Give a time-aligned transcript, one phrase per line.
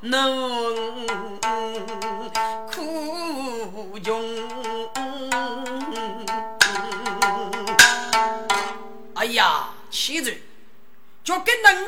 [0.00, 1.06] 侬
[2.70, 4.48] 苦穷。
[9.14, 10.36] 哎呀，妻子，
[11.24, 11.86] 就跟侬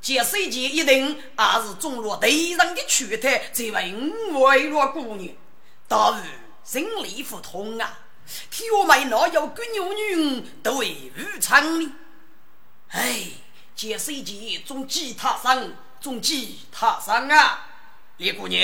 [0.00, 3.92] 解释一句一定也是中了敌人的圈套，才为
[4.32, 5.34] 为了姑娘，
[5.88, 6.22] 倒是
[6.62, 7.98] 心里不痛啊！
[8.52, 9.80] 替我们那有个女
[10.14, 11.90] 人都会无常的？
[12.90, 13.24] 哎，
[13.74, 15.72] 解释一句中吉他伤。
[16.02, 17.66] 中吉他上啊！
[18.16, 18.60] 李姑娘，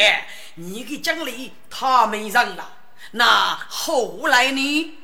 [0.57, 2.69] 你的奖励太没人了，
[3.13, 4.95] 那后来呢？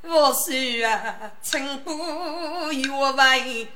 [0.00, 3.68] 我是啊，从不越位。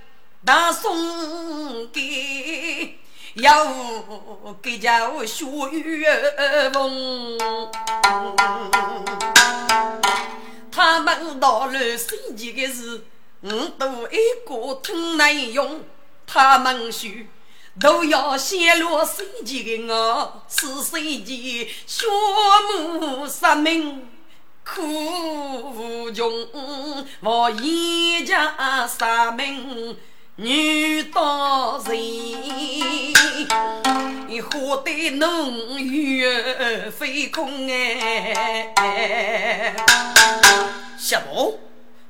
[0.43, 2.99] 大送给
[3.35, 3.67] 要
[4.63, 6.07] 给叫雪雨
[6.73, 7.39] 风，
[10.73, 13.05] 他们到了十几个事，
[13.43, 14.17] 我都一
[14.49, 15.85] 个听难用。
[16.27, 17.11] 他们说
[17.79, 22.07] 都要泄露十几个我是谁的血
[22.73, 24.09] 母杀命
[24.65, 26.49] 苦无穷，
[27.21, 29.97] 我一家杀命。
[30.37, 31.93] 女刀人，
[34.41, 39.77] 何得能月飞空哎？
[40.99, 41.59] 什么？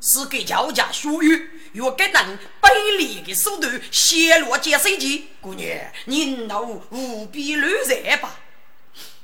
[0.00, 5.28] 是给乔家学语，用给人卑劣的手段泄露解水机？
[5.40, 7.70] 姑娘，你闹无比乱
[8.04, 8.36] 来吧？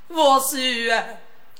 [0.08, 0.58] 我说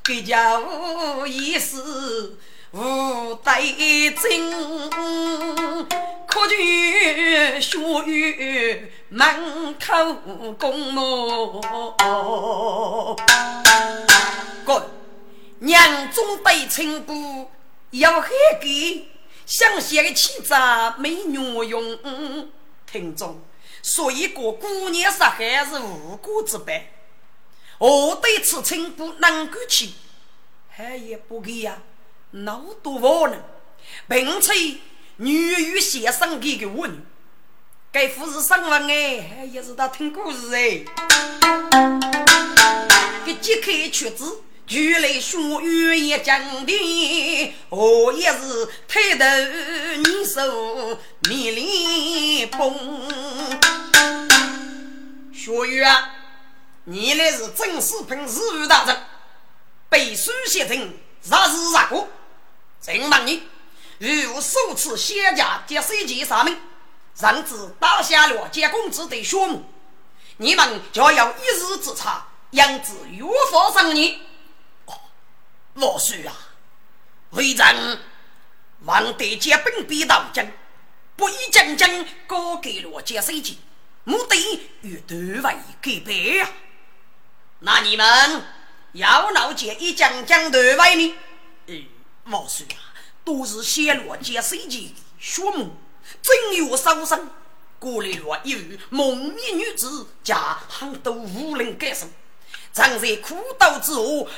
[0.05, 2.39] 给家无意思。
[2.73, 4.91] 无对镜，
[6.27, 10.15] 可见血雨门口
[10.59, 11.63] 公母。
[14.67, 14.91] 哥，
[15.61, 17.51] 娘中对称不
[17.91, 18.31] 要黑
[18.61, 19.09] 给，
[19.47, 20.55] 想写个气质
[20.99, 21.37] 没女
[21.69, 21.99] 用。
[22.85, 23.41] 听众，
[23.83, 26.93] 说一个姑娘杀害是无辜之辈，
[27.79, 29.95] 我对此称不能够起，
[30.69, 31.83] 还也不给呀。
[32.33, 33.37] 老多无呢，
[34.09, 34.53] 并且
[35.17, 37.05] 女与先生给个问，
[37.93, 40.85] 该夫是生问哎，也是他听故事哎。
[43.25, 49.25] 给揭开曲子，原来学语也讲的，我也是抬头
[50.03, 52.75] 你手面脸崩。
[55.33, 56.11] 学语啊，
[56.83, 58.97] 你那是正四品日语大人，
[59.89, 62.09] 背书写成啥是啥个？
[62.81, 63.45] 请问你，
[63.99, 66.59] 如数次仙家接水节上命，
[67.15, 69.63] 甚至打下了接公子的血目，
[70.39, 74.26] 你们就要一日之差，养子如何生你？
[75.77, 76.33] 哦，老叔啊，
[77.31, 77.99] 为人
[78.81, 80.51] 王得接兵必到京，
[81.17, 83.55] 不以将军高给了接水节，
[84.05, 86.51] 目的与对外给别呀。
[87.61, 88.43] 那你们
[88.93, 91.15] 要闹接一将将对外呢？
[91.67, 91.85] 嗯。
[92.25, 92.75] 毛叔啊，
[93.25, 94.91] 都是显露见世间
[95.21, 95.77] 血目，
[96.21, 97.31] 真有伤身。
[97.79, 98.09] 过了
[98.43, 102.11] 一日，蒙面女子家很多无人敢生，
[102.73, 104.29] 藏在苦道之后，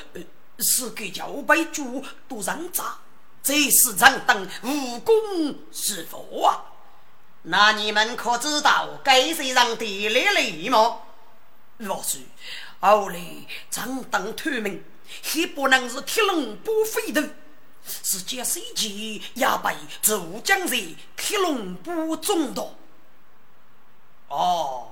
[0.58, 2.98] 是给叫被主都让扎，
[3.42, 5.14] 这是长等无功
[5.72, 6.64] 是佛啊！
[7.42, 10.98] 那你们可知道该谁让地来了吗？
[11.78, 12.18] 老师，
[12.80, 13.20] 后来
[13.70, 14.84] 长等脱命，
[15.34, 17.22] 也不能是铁龙不飞的。
[18.02, 22.74] 是借水机也被浙江人铁龙部中毒。
[24.26, 24.90] 哦，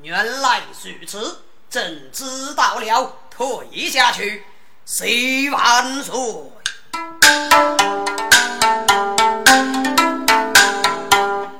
[0.00, 3.16] 原来如此，朕知道了。
[3.30, 4.44] 退下去，
[4.88, 6.14] 谁万岁。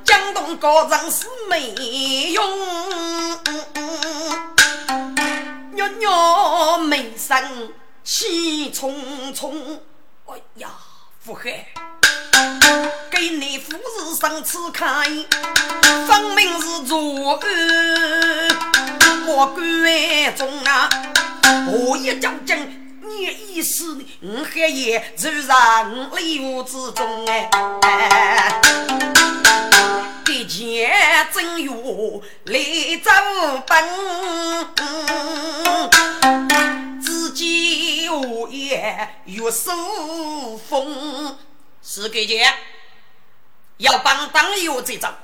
[0.05, 1.73] 江东高人是没
[2.31, 2.59] 用，
[5.75, 6.09] 月月
[6.87, 7.51] 眉山
[8.05, 9.83] 气冲冲。
[10.27, 10.69] 哎呀，
[11.19, 11.67] 福海，
[13.11, 15.05] 给你夫人上次开，
[16.07, 16.97] 分明是作
[17.33, 17.41] 案，
[19.27, 20.89] 我关中啊，
[21.67, 23.25] 我一将军，你
[23.55, 24.07] 意思呢？
[24.21, 28.61] 我还也走上礼物之中哎，
[30.29, 30.91] 一见
[31.33, 32.61] 真有来
[33.03, 33.11] 走
[33.67, 33.77] 本。
[37.35, 41.37] 几无言，月手风，
[41.83, 42.51] 是给姐。
[43.77, 45.15] 要帮当有这张，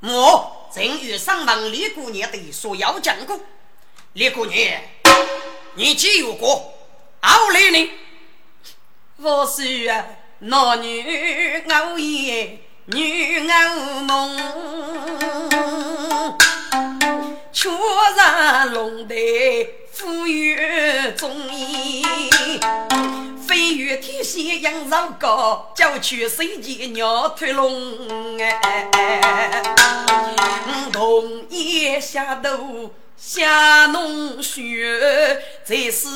[0.00, 3.40] 我正与上门李姑娘的说要讲过，
[4.12, 4.82] 李姑娘
[5.76, 6.74] 你既有过，
[7.22, 7.90] 奥来呢？
[9.18, 9.88] 我是，
[10.40, 14.36] 男女偶夜，女偶梦，
[17.52, 17.70] 却
[18.16, 19.14] 让龙台
[19.92, 20.56] 富裕
[21.16, 22.04] 中意。
[23.46, 29.62] 飞越天仙仰上高，叫去谁家鸟推笼哎，
[30.92, 32.92] 冬夜下豆。
[33.24, 36.08] 下农学，才是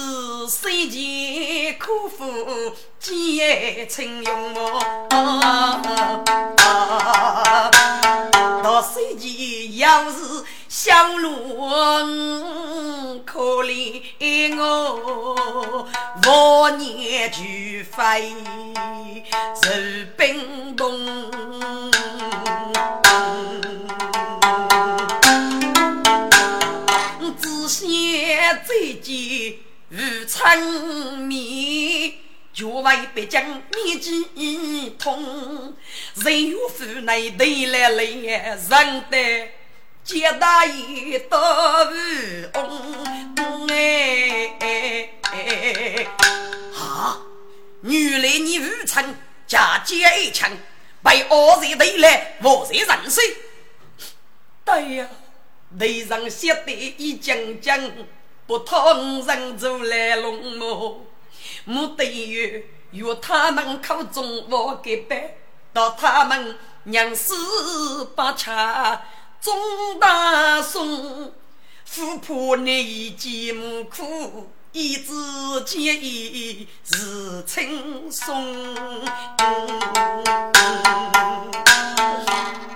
[0.50, 4.54] 世间苦苦艰辛用。
[8.60, 10.16] 到世间要是
[10.68, 11.70] 小路，
[13.24, 15.86] 可怜我，
[16.26, 17.38] 我年就
[17.88, 18.34] 飞
[19.54, 19.70] 受
[20.18, 21.30] 冰冻。
[27.80, 29.58] 再见
[29.88, 32.14] 如春眠，
[32.52, 33.44] 就为北疆
[33.74, 35.74] 面积痛。
[36.14, 39.50] 人有福来得来来，人得
[40.02, 41.38] 皆大义多
[41.90, 41.90] 无
[43.68, 45.08] 哎
[46.74, 47.20] 啊！
[47.82, 49.14] 原来你如春
[49.46, 50.50] 嫁接一枪，
[51.02, 53.20] 被恶人得来，我人人死。
[54.64, 55.08] 对呀，
[55.78, 57.90] 头上写的一将将。
[58.46, 61.04] 不通人走来龙母，
[61.64, 65.36] 没得有由他们口中我给背，
[65.72, 69.02] 到他们娘死八恰
[69.40, 71.32] 中大宋，
[71.84, 75.12] 富婆你寂寞苦，一直
[75.64, 78.72] 见义是轻松，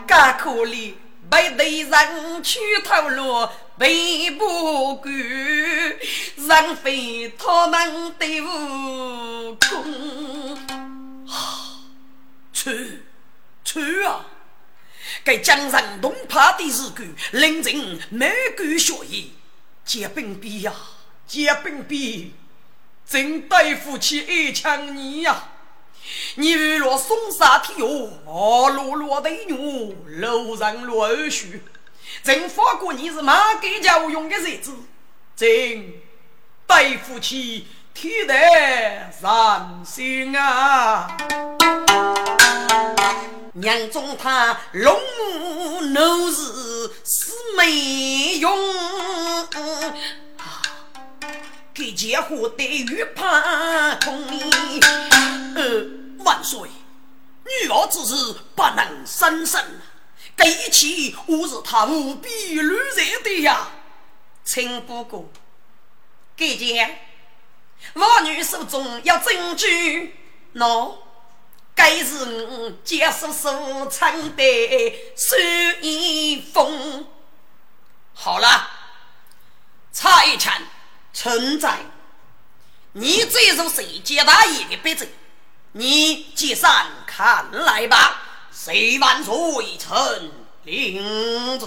[0.05, 0.95] 干可怜。
[1.31, 3.49] 被敌人去透露，
[3.79, 5.15] 背不管，
[6.49, 10.59] 浪费他们的武功。
[12.53, 13.03] 去
[13.65, 14.27] 去啊！
[15.25, 19.33] 该江山东怕的日干，领人没敢学艺。
[19.85, 20.73] 结兵比呀，
[21.27, 22.35] 结兵比，
[23.09, 25.49] 真对不起一枪你呀！
[26.37, 31.63] 你若松沙天哦，哦落落的牛，路人落二须，
[32.23, 34.75] 真发过你是马给家用的日子，
[35.37, 35.49] 真
[36.67, 41.17] 对不起天地人心啊！
[43.55, 46.33] 娘中他龙母怒日
[47.05, 48.57] 是没用，
[51.75, 54.27] 给结婚的玉怕空
[55.55, 56.01] 呃。
[56.23, 56.69] 万岁！
[57.63, 58.15] 女儿之事
[58.55, 59.81] 不能生身，
[60.37, 63.69] 这一切我是他务必留在的呀。
[64.45, 65.33] 请不过，
[66.37, 67.01] 给见
[67.95, 70.15] 我女手中有证据，
[70.55, 70.97] 喏，
[71.75, 75.37] 该是我接受所藏的书
[75.81, 77.07] 一封。
[78.13, 78.69] 好了，
[79.91, 80.53] 差一钱
[81.31, 81.79] 存在，
[82.91, 85.09] 你这是谁家大爷的别子？
[85.71, 86.69] 你接上
[87.07, 88.21] 看来吧，
[88.53, 89.33] 谁万岁
[89.79, 90.33] 臣
[90.65, 91.67] 领旨，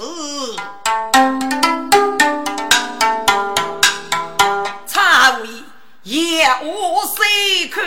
[4.86, 5.48] 差位
[6.04, 7.82] 也无谁看，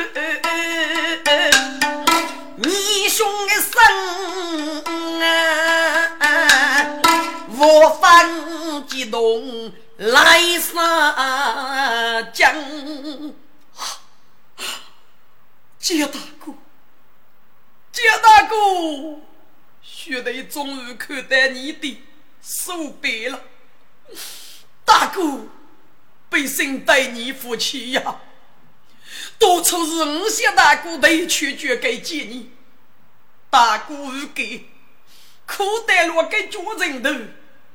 [2.56, 3.68] 你兄生
[6.21, 6.25] 啊，
[7.59, 13.35] 我方激动来杀将。
[15.79, 16.53] 杰大哥，
[17.93, 18.57] 杰大哥，
[19.83, 22.03] 兄弟终于看待你的
[22.43, 23.41] 手背了。
[24.85, 25.47] 大哥，
[26.29, 28.21] 百姓待你夫妻呀，
[29.38, 32.50] 当初是我谢大哥的去绝给见你，
[33.49, 34.69] 大哥不给，
[35.47, 37.11] 苦待落给脚人头，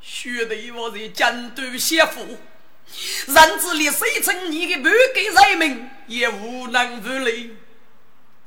[0.02, 2.40] 兄弟我在江都谢福，
[3.28, 7.56] 甚至连谁称你的半给人民也无能为力。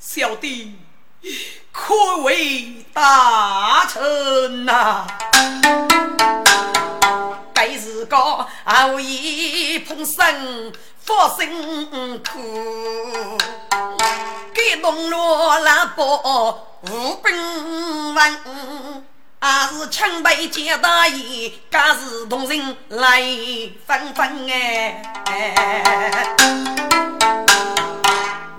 [0.01, 0.75] 小弟
[1.71, 5.07] 可为大臣呐，
[7.55, 8.17] 该是个
[8.65, 13.39] 熬夜碰生发辛苦，
[14.53, 19.05] 给东罗拉波无兵文，
[19.47, 23.21] 还是枪败接大义，家是同人来
[23.87, 25.05] 纷纷哎。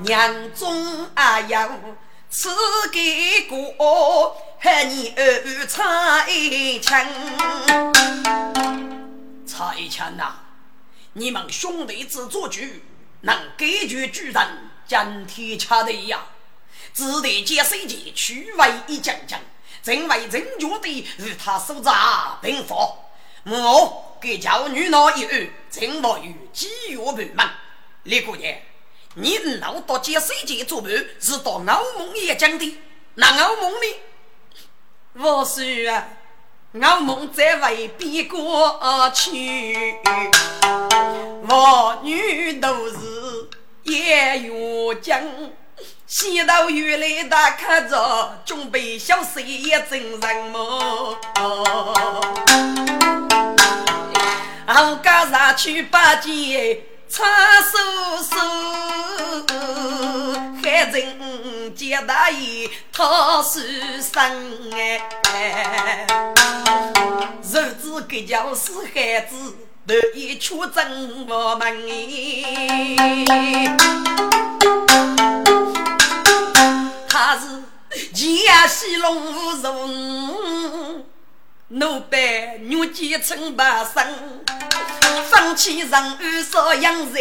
[0.03, 1.71] 娘中啊要
[2.29, 2.51] 赐
[2.91, 7.03] 给过，和你儿差一枪，
[9.47, 10.35] 差一枪呐！
[11.13, 12.83] 你们兄弟之作局，
[13.21, 14.47] 能给决巨人，
[14.85, 16.19] 将天下的呀！
[16.93, 19.39] 只得借水剑去为一将将，
[19.85, 22.75] 正为正确的与他手札并发。
[23.43, 27.51] 我给教女那一儿，正我与几月不满。
[28.01, 28.51] 李姑娘，
[29.13, 32.79] 你老到借水剑做伴，是到敖梦也讲的？
[33.13, 33.95] 那敖梦呢？
[35.13, 36.07] 我说啊，
[36.81, 39.99] 敖梦在为边过去，
[41.47, 43.49] 我女都是
[43.83, 45.21] 也有将。
[46.07, 51.17] 西到原来打卡着，准备小事也真人么？
[54.67, 56.77] 我赶上去把剑
[57.09, 57.24] 插
[57.62, 57.77] 手
[58.21, 58.35] 手，
[60.63, 66.05] 还真接大爷他是生哎，
[67.41, 69.55] 日子给叫是孩子，
[69.88, 71.75] 得一出真我们
[77.17, 77.48] 他是
[78.13, 81.05] 江西龙武人，
[81.69, 82.17] 奴婢
[82.60, 84.05] 女结成八生，
[85.31, 87.15] 放弃人二少养人，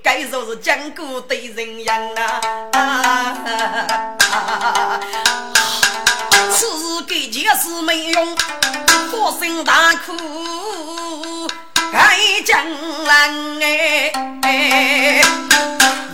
[0.00, 3.30] 该说是江古对人样啊！
[6.52, 8.36] 此事给件事没用，
[9.10, 10.12] 发生大苦，
[11.92, 12.66] 该江
[13.04, 13.60] 南
[14.40, 15.22] 哎，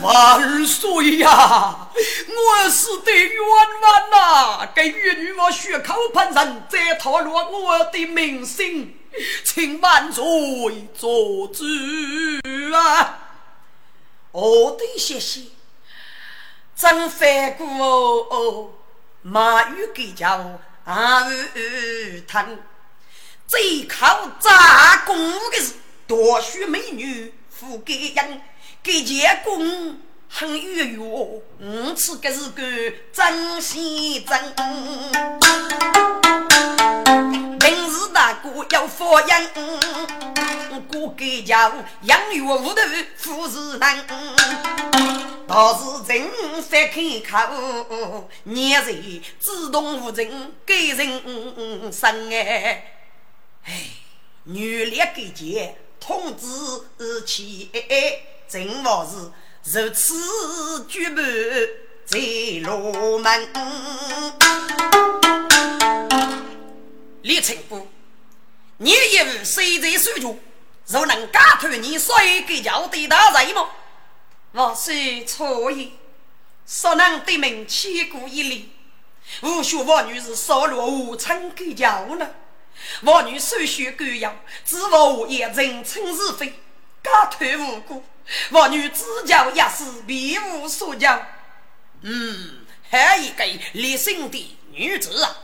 [0.03, 1.89] 万岁呀！
[1.95, 3.41] 我是得冤
[3.81, 4.69] 枉呐！
[4.75, 8.93] 给玉女我血口喷人，再讨落我的名声，
[9.45, 10.25] 请万岁
[10.99, 11.63] 做主
[12.75, 13.19] 啊！
[14.33, 15.43] 我的谢谢，
[16.75, 17.67] 真反过
[18.31, 18.71] 哦，
[19.23, 22.59] 马玉给叫阿玉谈，
[23.49, 25.73] 最靠扎功夫的是
[26.07, 28.41] 多许美女富给养，
[28.83, 30.01] 给结功。
[30.31, 32.63] 很愉悦，五次个是个
[33.11, 34.55] 真心真。
[37.59, 39.43] 平时大哥要发扬，
[40.93, 42.83] 哥给叫养育无头
[43.17, 44.05] 富士难。
[45.47, 46.31] 倒是真
[46.63, 52.98] 翻开口，年人自动无人给人生哎。
[53.65, 53.91] 哎，
[54.45, 56.47] 女烈给姐通知
[57.25, 57.71] 起，
[58.49, 59.31] 真话是。
[59.71, 61.21] 如此举步
[62.07, 62.19] 在
[62.63, 63.49] 罗门，
[67.21, 67.87] 李成福，
[68.79, 70.41] 你以为谁在手中？
[70.87, 73.69] 若能赶脱你，谁给叫对大人吗？
[74.53, 75.93] 我虽错意，
[76.65, 78.73] 所能对门千古一里。
[79.43, 82.27] 无需王女是少落无称给叫呢？
[83.03, 86.55] 王女手续官要，知我也人称是非，
[87.03, 88.05] 赶脱无辜。
[88.51, 91.27] 王女自教也是别无所教，
[92.03, 95.37] 嗯，还一个立心的女子啊。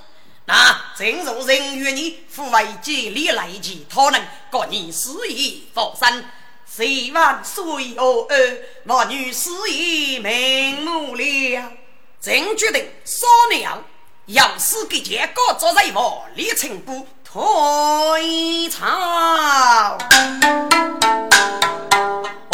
[0.47, 6.25] 那正如人与你父为接力来及，他能告你死意佛身，
[6.71, 7.63] 十万岁
[7.97, 11.73] 哦儿，我女死意瞑目了。
[12.21, 13.85] 正决定杀了，
[14.27, 19.99] 要死给结果做人我李成不何以朝。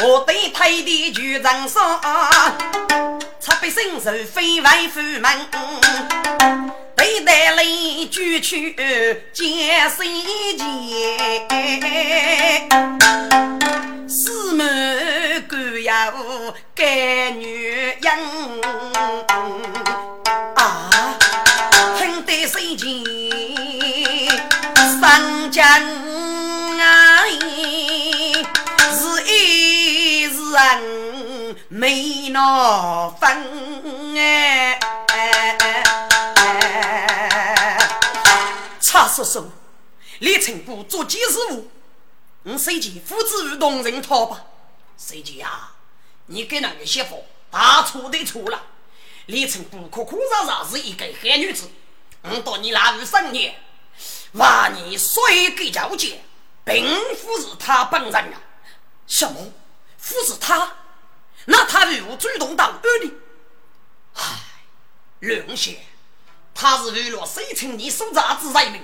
[0.03, 2.01] 我对他的局长说
[3.39, 5.23] ：“出笔身手非外夫门，
[6.97, 7.63] 对待来
[8.11, 8.73] 举去
[9.35, 10.07] 见谁
[10.57, 12.67] 见？
[14.09, 16.11] 四门官要
[16.75, 17.69] 改女
[18.01, 18.19] 人
[25.01, 25.65] 三江。”
[30.53, 34.79] 人没那分哎！
[38.81, 39.51] 查叔叔，
[40.19, 41.71] 李成古做几事务？
[42.43, 44.45] 你随即父子与同人逃吧。
[44.97, 45.71] 随即呀，
[46.27, 48.61] 你给那个媳妇大错的错了。
[49.27, 51.71] 李成古可可啥啥是一个坏女子。
[52.23, 53.55] 我到你那里三年，
[54.33, 56.23] 万你谁给交接，
[56.65, 56.85] 并
[57.23, 58.41] 不是他本人啊！
[59.07, 59.53] 什么？
[59.99, 60.77] 不是他，
[61.47, 63.13] 那他如何主动到二里？
[64.15, 64.23] 唉，
[65.21, 65.77] 龙贤，
[66.55, 68.83] 他是为了谁称你所扎之人民，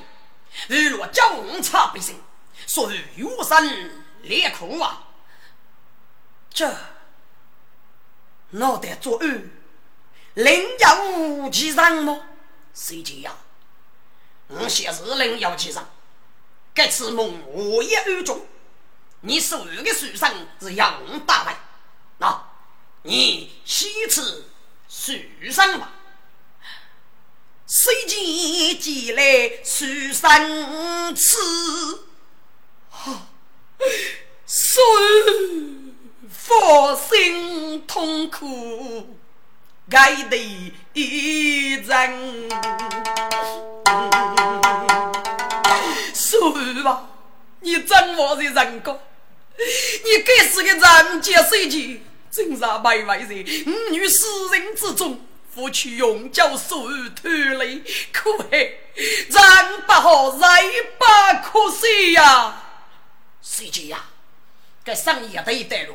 [0.69, 2.21] 为了交差百姓，
[2.67, 3.91] 所以怨声
[4.23, 5.07] 烈苦啊！
[6.50, 6.76] 这，
[8.50, 9.26] 脑袋作恶，
[10.35, 12.21] 另有无其人吗？
[12.75, 13.33] 谁知呀？
[14.49, 15.85] 我先是另有其人，
[16.73, 18.47] 该次梦我也暗中。
[19.23, 21.53] 你所有的书生是杨大伟，
[22.19, 22.49] 那
[23.03, 24.45] 你先吃
[24.88, 25.12] 书
[25.50, 25.93] 生吧。
[27.67, 31.37] 谁见寄来书生吃？
[32.88, 33.26] 哈，
[34.47, 35.97] 孙
[36.31, 39.19] 佛心痛苦，
[39.91, 42.49] 该得一人。
[46.15, 47.07] 孙啊，
[47.61, 48.99] 你怎么的人格？
[49.59, 55.21] 你该是个人杰水气，真是百万人五女四人之中，
[55.55, 60.41] 夫妻永交手脱离，可恨人不好，人
[60.99, 61.05] 不
[61.45, 62.62] 可惜呀！
[63.43, 64.03] 水姐呀，
[64.83, 65.95] 该上也得带路，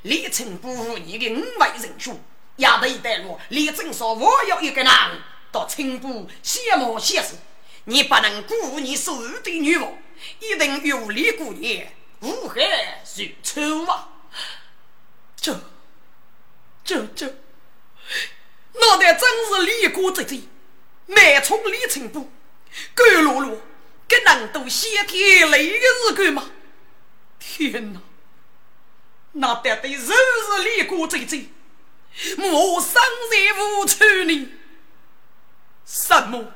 [0.00, 2.18] 李成不负你的五万人兄，
[2.58, 3.40] 也得带路。
[3.48, 4.92] 李正说：“我要一个人
[5.50, 7.30] 到成都羡慕现实，
[7.84, 9.90] 你不能辜负你所有的女王，
[10.40, 11.86] 一定有利过你。”
[12.20, 14.08] 无害如初啊！
[15.36, 15.56] 这、
[16.84, 17.26] 这、这，
[18.72, 20.42] 脑袋真是立国之贼，
[21.06, 22.28] 满冲李成波，
[22.92, 23.60] 狗罗罗，
[24.08, 26.50] 这能都先天雷的日干吗？
[27.38, 28.00] 天哪！
[29.30, 31.50] 那得对人是立国之贼，
[32.38, 32.94] 我生
[33.30, 34.48] 在无处呢？
[35.86, 36.52] 什么？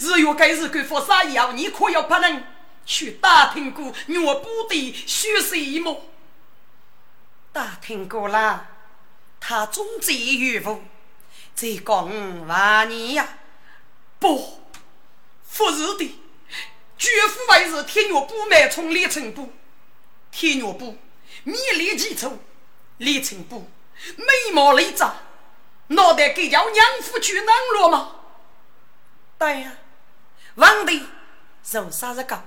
[0.00, 1.52] 日月该日干发啥药？
[1.52, 2.44] 你可要不能？
[2.86, 6.04] 去打听过岳不的虚实么？
[7.52, 8.66] 打听过了，
[9.40, 10.82] 他终在岳父
[11.54, 13.38] 在讲万年呀！
[14.18, 14.60] 不，
[15.56, 16.18] 不是的，
[16.98, 19.52] 绝夫还是天岳部满从李成部，
[20.30, 20.98] 天岳部
[21.44, 22.38] 面脸奇丑，
[22.98, 23.66] 李成部
[24.16, 25.16] 眉毛雷长，
[25.88, 28.12] 脑袋给叫娘夫去冷落吗？
[29.38, 29.72] 对呀，
[30.54, 31.06] 王帝
[31.62, 32.42] 受啥子高？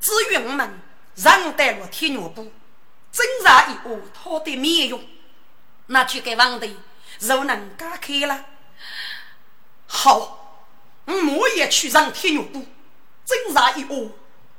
[0.00, 0.80] 至于我们
[1.16, 2.52] 让带了天女布，
[3.10, 3.82] 挣扎一下
[4.14, 5.04] 他的面容，
[5.86, 6.78] 那就给王帝
[7.18, 8.44] 如能解开了。
[9.86, 10.66] 好，
[11.06, 12.64] 我也去让天女布
[13.24, 13.88] 挣扎一下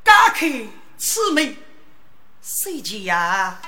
[0.04, 0.68] 解开
[0.98, 1.56] 此门。
[2.42, 3.62] 谁知呀，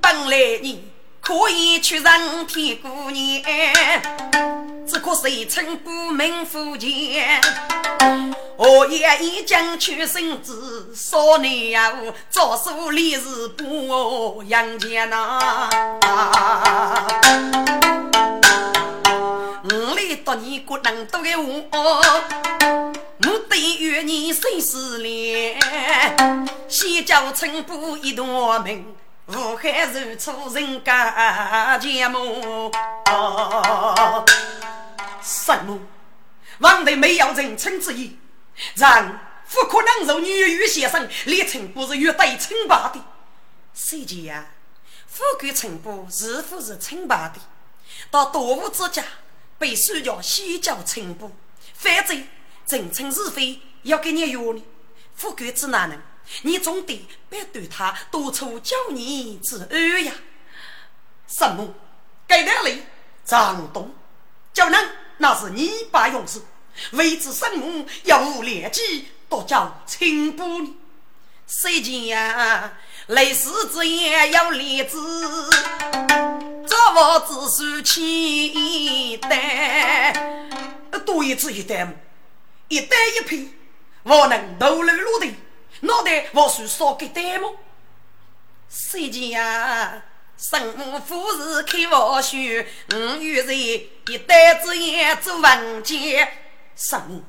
[0.00, 0.89] 本来你
[1.30, 3.44] 可以去让天姑娘，
[4.84, 7.40] 只可惜称不名福前。
[8.56, 11.92] 我也已将屈身子，少年呀，
[12.30, 15.70] 早数立是不杨家呐。
[19.62, 21.32] 我来读你国能读的
[21.70, 21.78] 话，
[23.20, 25.56] 我对于你生死恋，
[26.66, 28.84] 先叫称不一段命，
[29.32, 32.70] 武汉如出人家节目。
[35.22, 35.78] 什么？
[36.58, 38.18] 王队没有人称之意。
[38.74, 43.00] 然不可能受女婿先生李成不是约对称霸的，
[43.72, 44.46] 谁知呀？
[45.06, 47.40] 富贵成波是否是称霸的？
[48.10, 49.02] 到盗墓之家
[49.58, 51.30] 被输叫西郊成波，
[51.74, 52.26] 反正
[52.66, 54.62] 真称是非要给你约呢。
[55.14, 56.00] 富贵之哪能？
[56.42, 60.12] 你总得别对他多出教你之恩呀！
[61.26, 61.74] 什么？
[62.26, 62.82] 该哪里？
[63.24, 63.94] 张东，
[64.52, 66.40] 叫人那是你把用事。
[66.92, 68.82] 为之生母要无廉洁，
[69.28, 70.74] 多叫清补呢。
[71.46, 72.72] 谁见呀？
[73.08, 74.98] 类似之言要廉子，
[76.66, 80.14] 这我只算一担。
[81.04, 82.00] 多一只一担
[82.68, 83.52] 一担一匹，
[84.04, 85.34] 我能头颅落地，
[85.80, 87.56] 脑袋我算少给呆么？
[88.68, 90.02] 谁见呀？
[90.36, 96.32] 生母夫人开玩笑，我与人一担之言做文件。
[96.74, 97.22] 生母，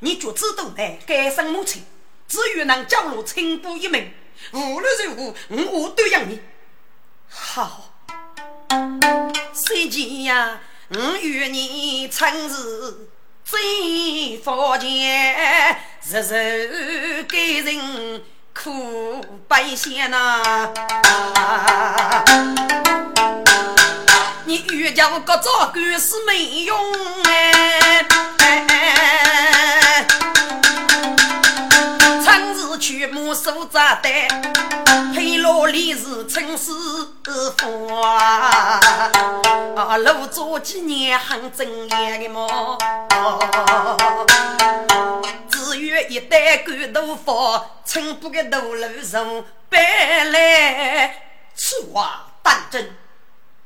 [0.00, 1.84] 你就知道的，该生母亲，
[2.26, 4.12] 只有能叫我清补一名，
[4.52, 5.34] 无论如何，
[5.72, 6.40] 我都养你。
[7.28, 7.94] 好，
[9.54, 10.60] 谁见呀？
[10.90, 13.08] 我与你曾是
[13.50, 18.22] 最佛前，日日给人
[18.54, 20.70] 苦百姓呐。
[24.44, 26.78] 你遇见个早干是没用
[27.24, 28.04] 哎，
[32.98, 34.10] 趁日去没收炸弹，
[35.14, 36.72] 配罗里是陈师
[37.56, 38.80] 傅啊，
[39.98, 42.76] 路做几年很正眼的么？
[45.48, 48.76] 只有一袋干豆腐，成不个豆腐
[49.08, 51.22] 从白来，
[51.54, 52.96] 此话当真？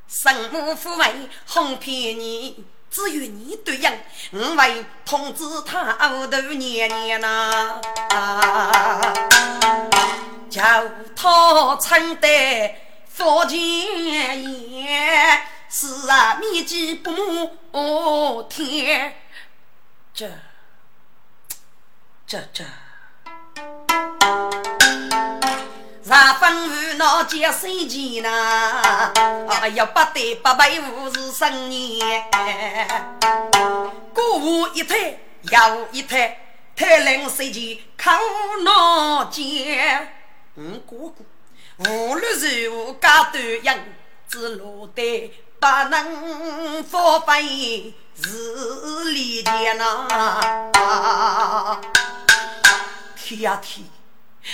[0.06, 1.06] 神母父为
[1.46, 3.90] 哄骗你，只有你对应，
[4.32, 7.80] 我为通知他二头年年呐。
[10.50, 12.30] 叫要他承担
[13.08, 19.16] 福建言，是啊，面积不天，
[20.12, 20.30] 这
[22.26, 22.62] 这这。
[26.12, 29.10] 茶分无闹接水钱呐，
[29.48, 32.22] 哎呀，不得不背五是生年。
[34.12, 36.36] 过户一推又一推，
[36.76, 38.12] 推零水钱靠
[38.62, 40.06] 闹接。
[40.56, 41.24] 嗯，哥哥，
[41.90, 43.78] 无论是何家端样，
[44.28, 50.06] 只落得不能发挥是利钱呐。
[53.16, 53.86] 天呀天！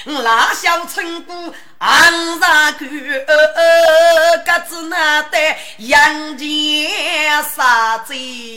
[0.04, 3.24] 拉小村姑昂上去，
[4.44, 8.56] 各自那带杨戬杀贼，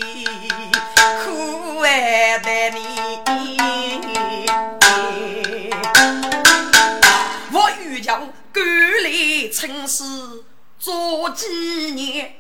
[1.23, 3.31] 苦爱的你。
[7.53, 8.63] 我欲将赶
[9.03, 10.03] 来城市
[10.77, 11.47] 做纪
[11.91, 12.35] 念，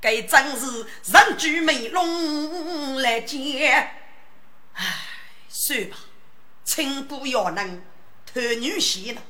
[0.00, 3.90] 该真是人举美龙来见。
[4.74, 4.84] 唉，
[5.48, 5.96] 算吧，
[6.64, 7.80] 村姑要能。
[8.34, 9.20] 儿女婿呢？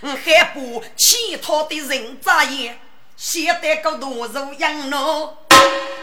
[0.00, 2.78] 我还不乞讨的人眨眼，
[3.16, 5.34] 现在个多肉养老，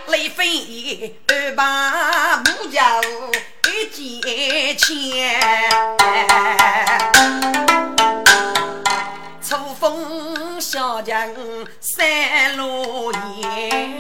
[0.08, 1.16] 雷分一
[1.56, 3.02] 把木匠
[3.72, 3.88] 一
[4.22, 5.40] 件钱，
[9.42, 11.34] 秋风小江
[11.80, 14.00] 三路烟，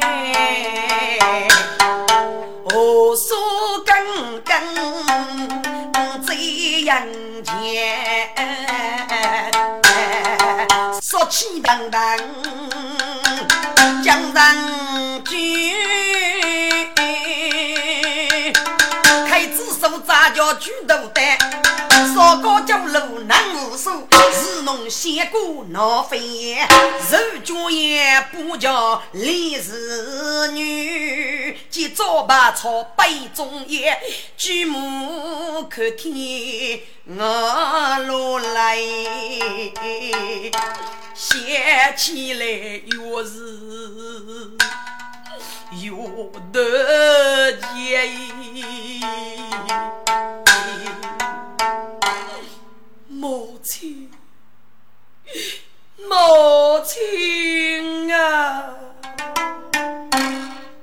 [6.84, 7.52] 人间。
[11.02, 12.00] 杀气腾腾，
[14.04, 15.74] 江上军，
[19.28, 21.38] 开支手扎叫举头担，
[22.08, 26.68] 烧高酒楼难无数，是侬先过闹飞燕，
[27.10, 33.98] 受军也不叫李氏女，即早把草杯中烟，
[34.36, 38.78] 举目可天我落来。
[41.14, 41.40] 想
[41.96, 43.38] 起来越是
[45.82, 45.92] 越
[46.52, 49.02] 得意，
[53.22, 54.10] 母亲，
[55.96, 58.76] 母亲啊，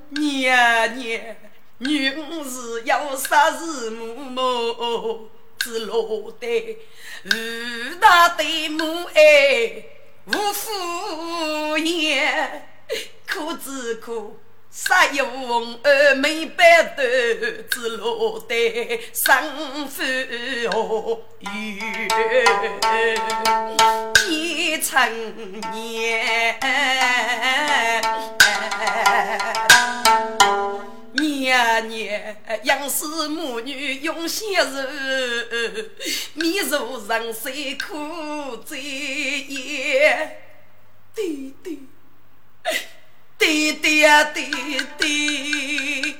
[0.07, 1.35] 娘娘，
[1.79, 6.77] 女儿要杀是母母，只落得
[7.25, 9.83] 五大对母爱。
[10.27, 12.69] 无福言，
[13.29, 14.39] 苦只苦，
[14.71, 15.25] 杀有
[15.83, 17.01] 儿没白头，
[17.71, 20.03] 只落得生父
[21.39, 22.07] 冤，
[24.15, 26.59] 几成年。
[31.13, 34.81] 娘娘养死母女永相守，
[36.35, 40.37] 面如人水苦最也。
[41.15, 41.87] 弟弟，
[43.49, 44.45] 弟弟呀弟
[44.99, 46.15] 弟，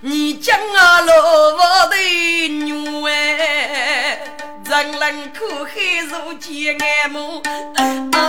[0.00, 1.96] 你将我落我的
[2.48, 4.18] 女哎，
[4.64, 7.42] 人人可恨如见爱慕
[8.16, 8.22] 啊。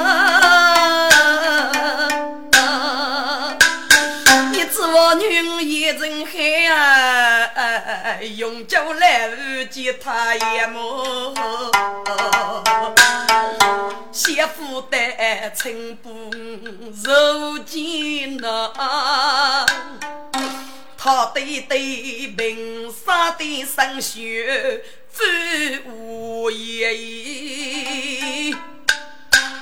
[4.97, 11.33] 我女一阵海啊，永久来误解他眼目。
[14.15, 16.31] 媳妇的寸步
[17.03, 18.71] 如金呐，
[20.97, 26.95] 他对对平沙的生血非无言，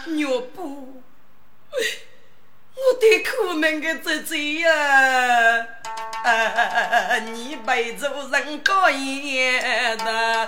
[0.05, 0.23] 女
[0.55, 1.01] 不。
[2.75, 4.67] 我的苦命的侄子呀，
[7.31, 10.47] 你被做人高言的，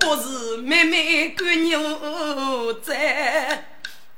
[0.00, 3.66] 不是妹妹干牛在，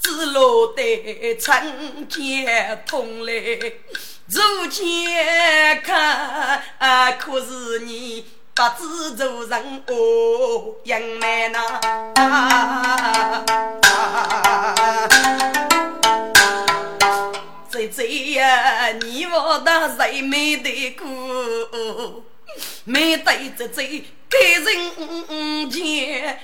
[0.01, 1.63] 只落得长
[2.09, 3.33] 剑痛来，
[4.29, 5.07] 如今
[5.83, 6.63] 看，
[7.19, 11.81] 可是你不知做人哦，英妹呐。
[17.89, 21.07] 在呀，你我的人没得过，
[22.85, 26.39] 没对着嘴给人见，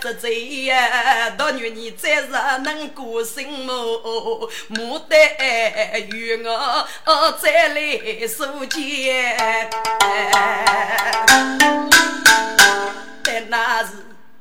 [0.00, 2.28] 这嘴呀，到女你再是
[2.62, 4.50] 能过什么？
[4.70, 5.18] 牡丹
[6.10, 9.68] 与我再来受奸，
[13.22, 13.90] 但那是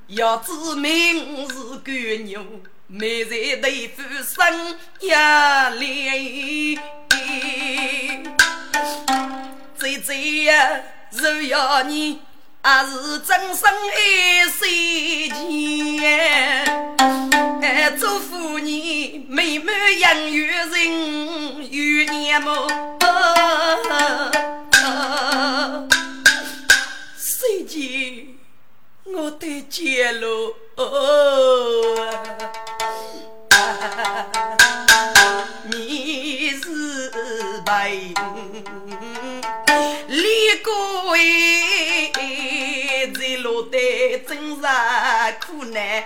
[0.08, 1.94] 要知明是干
[2.26, 2.44] 牛，
[2.88, 6.80] 每在豆腐生压力。
[9.78, 12.22] 最最呀，若要你，
[12.64, 16.66] 还是真生爱谁钱？
[17.62, 22.68] 哎，祝福你美满姻缘人，有年么？
[27.16, 28.26] 谁见
[29.04, 30.12] 我的揭
[30.76, 30.84] 哦？
[35.72, 37.10] 你是
[37.66, 37.90] 白，
[40.08, 42.12] 李国英
[43.14, 43.78] 在路的
[44.28, 44.62] 真是
[45.48, 46.04] 苦难，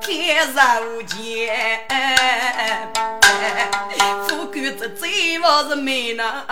[0.00, 0.46] 天
[0.82, 1.84] 无间，
[4.62, 6.44] 富贵这最我是美呐，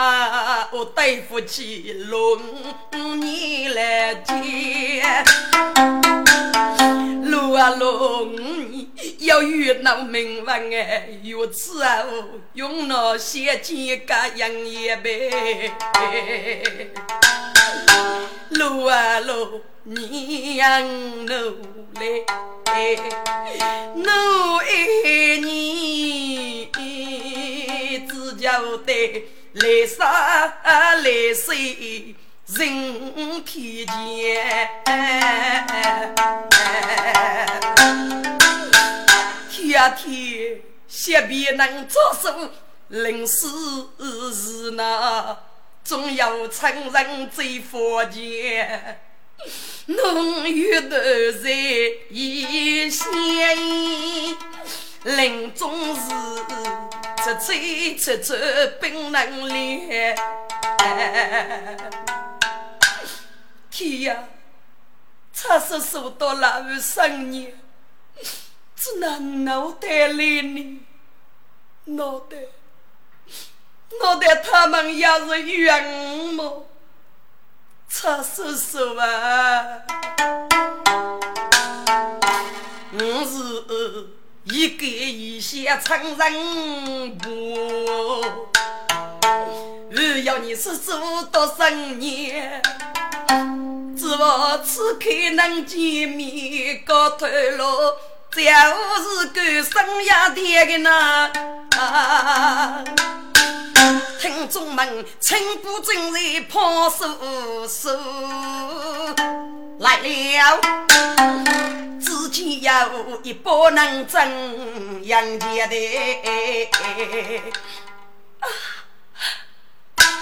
[0.73, 2.41] 我对不起龙
[3.21, 5.25] 你来见。
[7.23, 8.33] 路啊路，
[9.19, 12.05] 要遇那名文哎，有此啊，
[12.55, 15.71] 用那些钱干养一辈。
[18.51, 22.25] 龙啊龙，你要努力，
[23.95, 26.69] 努爱你，
[28.07, 32.15] 只叫得来生来世。
[32.53, 33.87] 人看见，
[39.49, 42.51] 天天血别能作数，
[42.89, 43.49] 临死
[44.35, 45.39] 时那
[45.85, 49.01] 总要承认最佛前。
[49.87, 51.49] 浓郁的在
[52.11, 53.07] 一线，
[55.05, 56.01] 临终时
[57.23, 58.35] 出吹出出
[58.81, 60.17] 冰冷脸。
[63.71, 64.25] 天呀！
[65.33, 67.59] 差十数到那位生年，
[68.77, 70.81] 只拿脑袋来呢？
[71.85, 72.37] 脑袋，
[74.03, 76.67] 脑袋他们也是冤么？
[77.89, 79.83] 差十数啊！
[82.93, 88.25] 我是一个一些成人不，
[89.95, 92.63] 只要你是做到生年。
[93.97, 97.65] 只望此刻能见面，高头路，
[98.33, 99.73] 就是个生
[100.05, 101.31] 涯天的那。
[104.21, 107.91] 听众们，情不正在抛手手
[109.81, 110.61] 来了，
[112.01, 115.75] 只见有一把能挣洋钱的。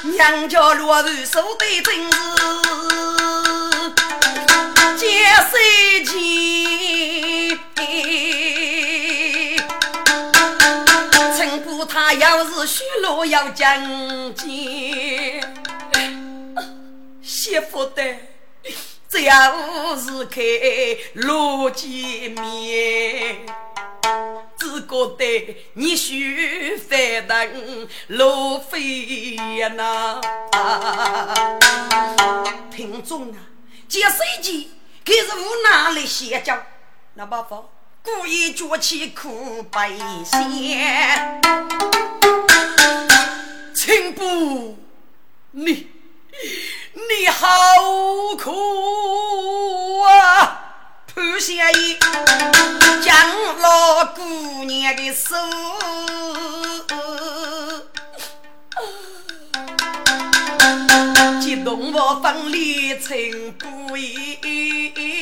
[0.04, 2.16] 娘家落入手的真是
[4.96, 6.14] 结水钱，
[11.36, 13.82] 陈姑他要是许诺要讲
[14.34, 15.40] 钱，
[17.22, 18.02] 媳妇的
[19.08, 20.40] 只要是开
[21.14, 23.46] 路见面。
[24.58, 30.20] 只觉得你须翻腾路飞呀呐！
[32.70, 33.38] 听众啊，
[33.88, 34.72] 这手机
[35.04, 36.60] 可是无奈来歇脚，
[37.14, 37.62] 那办法？
[38.16, 39.90] 故意举起苦白
[40.24, 41.42] 线，
[43.74, 44.78] 请不
[45.50, 45.88] 你
[46.94, 47.46] 你好
[48.38, 50.58] 苦啊！
[51.14, 51.98] 不下一
[53.02, 53.14] 将
[53.58, 55.36] 老姑娘的手，
[61.40, 64.38] 激动我分离成不义，
[64.94, 65.17] 谁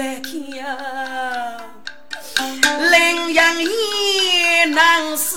[0.00, 0.64] 来听呀？
[2.90, 5.36] 羚羊也难生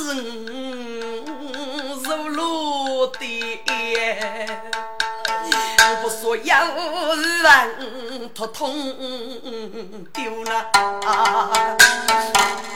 [2.01, 3.59] 如落的。
[6.33, 8.73] 不说有人托痛
[10.11, 10.71] 丢了，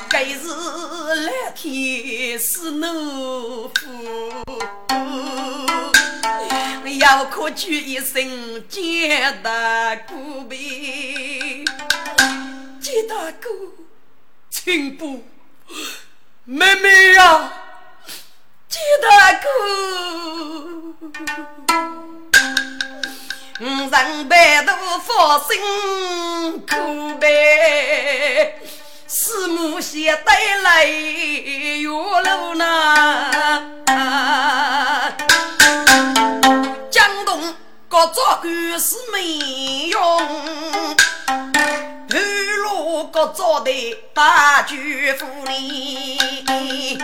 [0.07, 0.47] 该是
[1.25, 3.73] 蓝天是懦夫，
[6.99, 10.13] 要可举一声见大哥
[10.47, 11.65] 呗，
[12.79, 13.49] 见大哥，
[14.51, 15.23] 请不，
[16.45, 17.51] 妹妹呀，
[18.69, 19.47] 见大姑
[23.59, 25.13] 五常北都复
[25.49, 28.53] 姓苦悲
[29.07, 33.63] 司马戊鼎来拥立呐。
[36.91, 37.55] 江东
[37.87, 40.19] 各族官是美容
[42.11, 46.99] 院露各族的大巨富呢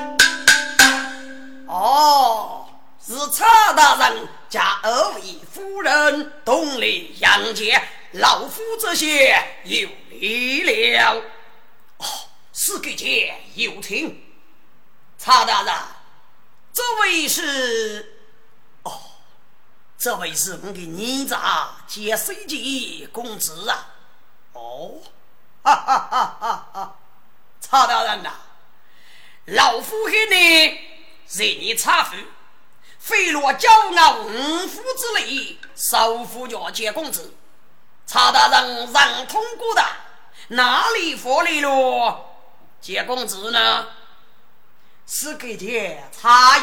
[1.66, 2.68] 哦
[3.04, 3.44] 是蔡
[3.76, 10.64] 大人家二位夫人同来迎接，老夫这些有礼
[10.94, 11.16] 了。
[11.98, 12.06] 哦，
[12.54, 14.24] 是给姐有请。
[15.18, 15.74] 查大人，
[16.72, 18.28] 这位是？
[18.84, 19.02] 哦，
[19.98, 21.36] 这位是我的儿子
[21.88, 23.88] 接手级公子啊。
[24.52, 25.02] 哦，
[25.64, 26.96] 哈哈哈哈哈！
[27.60, 28.30] 查大人呐，
[29.46, 30.66] 老夫和你
[31.28, 32.16] 任你查夫，
[33.04, 37.34] 非落骄傲五夫之力，收服若接公子。
[38.06, 39.86] 查大人让通过的，
[40.48, 42.26] 哪里佛利了？
[42.80, 43.88] 接公子呢？
[45.06, 46.62] 是给点差异，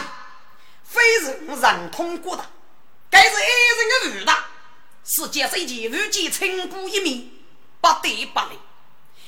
[0.83, 2.43] 非人让通过的，
[3.11, 4.47] 该是爱人的误大，
[5.05, 7.31] 是接受其如今称呼一名。
[7.83, 8.59] 不得不离，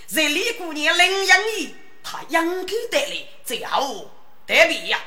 [0.07, 4.11] 在李姑娘领养里，他应该得来最后
[4.47, 4.99] 得比呀。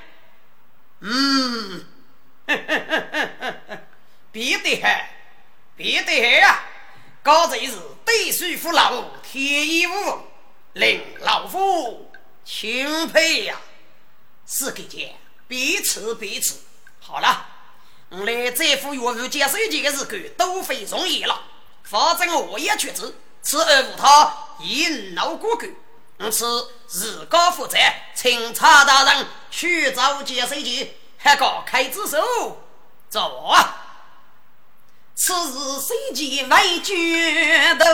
[1.00, 1.86] 嗯，
[4.32, 5.06] 别得很，
[5.76, 6.64] 别得很呀！
[7.24, 7.74] 刚才是
[8.06, 10.24] 对水父老天衣无缝，
[10.74, 12.12] 令老夫
[12.44, 13.60] 钦佩呀。
[14.46, 15.16] 四个姐，
[15.48, 16.60] 彼此彼此。
[17.00, 17.48] 好了，
[18.10, 20.06] 我来这副岳父接手机的日子
[20.38, 21.42] 都非容易了，
[21.84, 23.16] 反正我也确知。
[23.42, 25.72] 此二无他，引怒过关。
[26.20, 27.78] 因此，自高负责，
[28.14, 30.94] 请查大人去找接收机，
[31.26, 32.20] 开个开支手，
[33.10, 33.78] 走啊！
[35.16, 37.86] 此时谁见为决斗？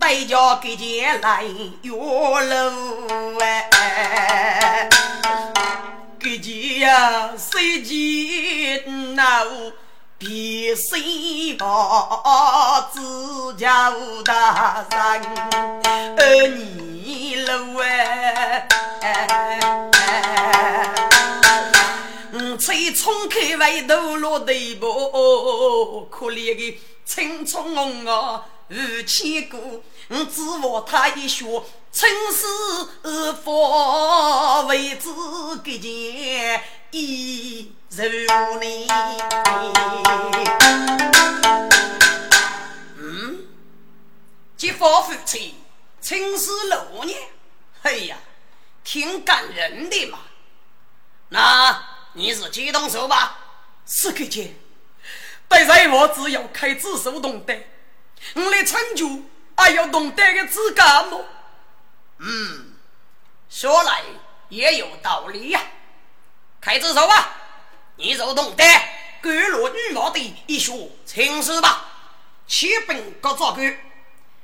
[0.00, 1.44] 代价给钱来
[1.82, 4.88] 月楼哎，
[6.18, 9.22] 给钱呀，谁见闹？
[10.20, 13.90] 别谁把自家
[14.22, 18.68] 大人儿你了哎！
[22.34, 29.82] 我吹冲开外头落地步，可怜的青葱啊，无牵顾。
[30.08, 31.46] 我指望他一学，
[31.90, 35.08] 成事方为子
[35.64, 37.72] 给钱一。
[37.96, 38.86] 如你，
[42.96, 43.48] 嗯，
[44.56, 45.56] 结发夫妻，
[46.00, 47.20] 青丝六年，
[47.82, 48.16] 哎呀，
[48.84, 50.20] 挺感人的嘛。
[51.30, 53.38] 那你是激动手吧？
[53.84, 54.54] 是个姐，
[55.48, 57.58] 但是我只要开自手动的，
[58.34, 59.24] 我来成就
[59.56, 61.24] 还要动得的资格么？
[62.18, 62.76] 嗯，
[63.48, 64.02] 说来
[64.48, 65.60] 也有道理呀，
[66.60, 67.38] 开自手吧。
[68.00, 68.64] 你就懂得
[69.20, 70.72] 甘露女貌的一学
[71.04, 71.86] 情史吧，
[72.46, 73.78] 七本各照干。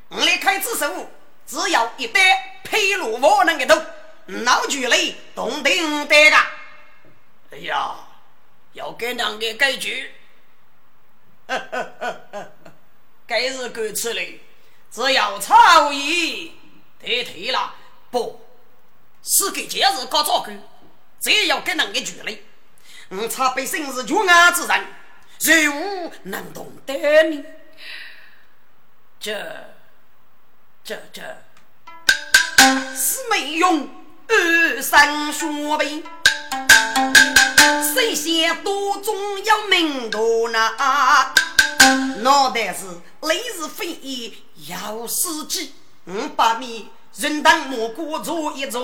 [0.08, 1.10] 我来开支手，
[1.46, 2.20] 只要一旦
[2.62, 3.74] 披露我能给头，
[4.26, 6.36] 老举雷动定得个。
[7.52, 7.96] 哎呀，
[8.74, 10.12] 要跟两个改句，
[11.46, 12.52] 呵呵呵呵，
[13.26, 14.38] 该是够吃嘞。
[14.92, 16.52] 只要超意
[17.00, 17.74] 得退了，
[18.10, 18.46] 不
[19.22, 20.62] 是给节日搞照干，
[21.20, 22.44] 只要跟两个举雷。
[23.08, 24.84] 我差辈生是绝爱之人，
[25.68, 27.44] 如无能懂得你，
[29.20, 29.32] 这、
[30.82, 31.22] 这、这，
[32.96, 33.88] 是没用
[34.26, 35.46] 二三学
[35.78, 36.02] 背，
[37.94, 40.72] 谁先多中要名多呢？
[42.22, 42.86] 脑袋是
[43.20, 44.34] 雷是飞，
[44.68, 45.72] 要司机，
[46.06, 48.82] 我把你人当蘑菇做一做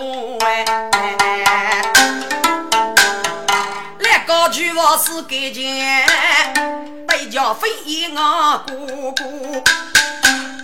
[4.26, 6.06] 高举我是给钱，
[7.06, 7.68] 代价非
[8.14, 9.64] 我姑姑。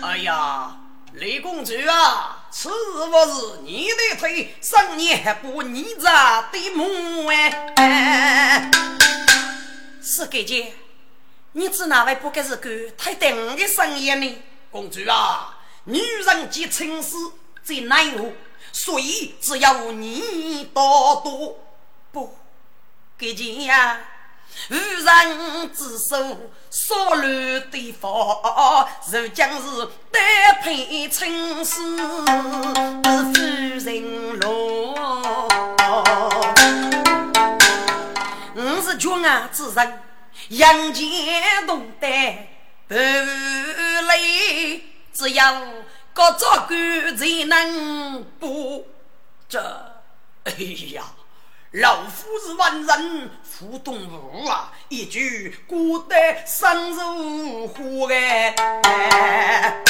[0.02, 0.76] 哎呀，
[1.14, 8.70] 雷公主啊，此不是你的腿，上年还不你咋的母哎？
[10.02, 10.72] 是给钱，
[11.52, 14.42] 你知哪位不该是个太等的生意呢？
[14.70, 17.16] 公主啊，女人结亲事
[17.64, 18.32] 最难活，
[18.72, 21.58] 所以只要你多多。
[23.18, 23.98] 给钱呀！
[24.70, 28.08] 无人之手，所乱的法，
[29.10, 30.22] 如将是单
[30.62, 32.22] 配青丝夫
[33.84, 34.94] 人罗。
[38.54, 40.00] 我是绝爱之人，
[40.50, 42.48] 杨戬懂得
[42.86, 45.60] 不累，只要
[46.12, 48.86] 各照官才能补
[49.48, 49.58] 这。
[50.44, 50.52] 哎
[50.94, 51.02] 呀！
[51.80, 59.84] 老夫是万人负动物啊，一句古代生如虎哎，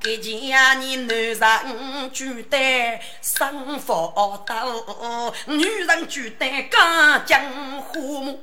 [0.00, 7.40] 给家你男人举得生佛道，女人举得干江
[7.80, 8.40] 湖。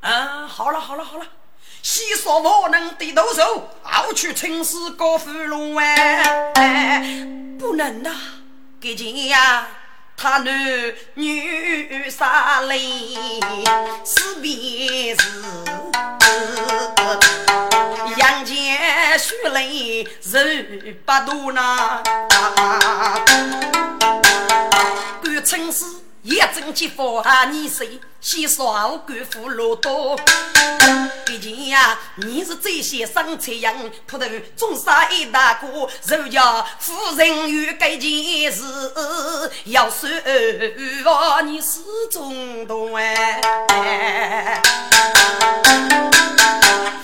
[0.00, 1.26] 啊，好了好了好了，
[1.80, 7.24] 细说我能得到手，傲去青丝高芙蓉哎，
[7.56, 8.10] 不能呐，
[8.80, 8.96] 给
[9.28, 9.68] 家。
[10.20, 10.50] 他女
[11.14, 12.76] 女杀来
[14.04, 15.28] 是别是，
[18.16, 18.52] 杨家
[19.16, 20.40] 血泪肉
[21.06, 22.02] 不多呐，
[25.22, 25.84] 敢称是。
[26.28, 27.98] 一阵疾风啊，你谁？
[28.20, 30.14] 先少官府落多。
[31.24, 38.62] 毕竟呀，你是最先生财人，秃头中杀一大哥，人家夫人有该件事
[39.64, 40.06] 要说，
[41.46, 44.60] 你是中东哎。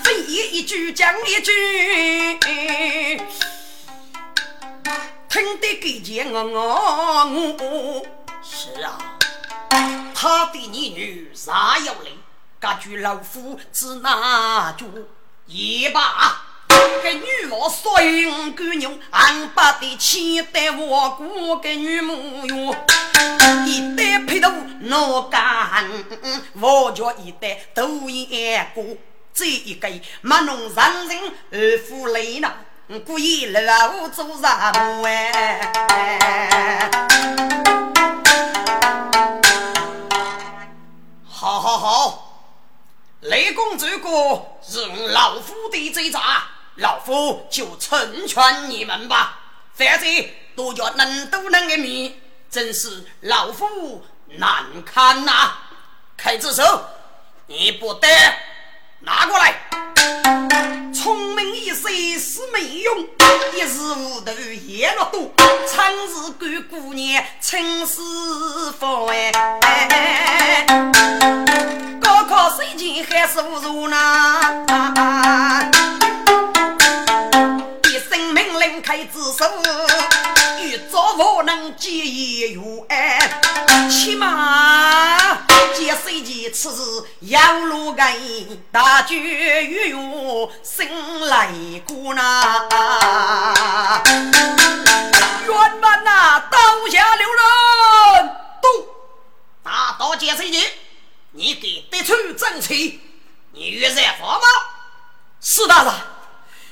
[0.03, 1.51] 非言一句讲一句，
[5.27, 8.05] 听得给见我我我。
[8.47, 9.14] 是啊，
[10.15, 12.11] 他的女女啥要来？
[12.57, 15.09] 感觉老夫只拿住
[15.45, 16.41] 一把。
[17.03, 22.75] 给女王说应姑娘，俺把的钱带我过给女母哟。
[23.65, 24.49] 一代配头
[24.79, 25.85] 哪干？
[26.59, 28.83] 我叫一代都也过。
[29.33, 29.87] 这一个
[30.21, 31.19] 没弄上人
[31.51, 32.51] 二夫累呢，
[33.05, 36.89] 故意老做啥不哎？
[41.87, 42.41] 好，
[43.19, 44.09] 雷公这个
[44.67, 46.17] 是老夫的罪责，
[46.77, 49.39] 老夫就成全你们吧。
[49.75, 52.19] 反正多叫能都能的命，
[52.49, 55.51] 真是老夫难堪呐！
[56.17, 56.63] 开只手，
[57.45, 58.07] 你不得
[59.05, 59.53] 拿过来。
[60.91, 61.87] 聪明一世
[62.19, 63.07] 是没用，
[63.53, 64.31] 一时糊涂
[64.65, 65.31] 也落多。
[65.71, 68.01] 长日干姑娘亲师
[68.79, 70.65] 傅哎，
[72.01, 74.41] 高考谁前还是无如呢？
[77.83, 79.45] 一声命令开只手，
[81.15, 82.59] 欲早我能接一月
[82.89, 83.41] 哎，
[83.89, 85.45] 起码。
[85.73, 86.81] 接谁前此时
[87.21, 88.05] 杨路根
[88.71, 91.49] 大举御用生来
[91.87, 92.67] 孤呐，
[95.47, 96.57] 冤满呐，刀
[96.89, 97.43] 下留人。
[98.61, 98.85] 动，
[99.63, 100.61] 大刀接谁前？
[101.31, 102.99] 你给得出正气，
[103.53, 103.89] 你欲热
[104.19, 104.41] 火吗？
[105.41, 105.93] 是大人，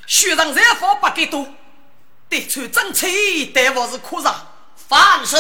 [0.05, 1.45] 学人热火不给多，
[2.33, 4.47] 得出正气，但我是可上。
[4.75, 5.37] 凡事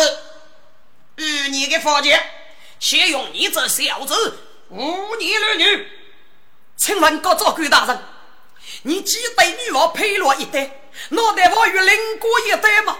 [1.15, 2.23] 与你的法界。
[2.79, 4.39] 先用你这小子
[4.69, 5.87] 忤逆儿女，
[6.75, 7.97] 请问各照官大人，
[8.83, 12.97] 你既对女王配落一对，脑袋我与邻国一对吗？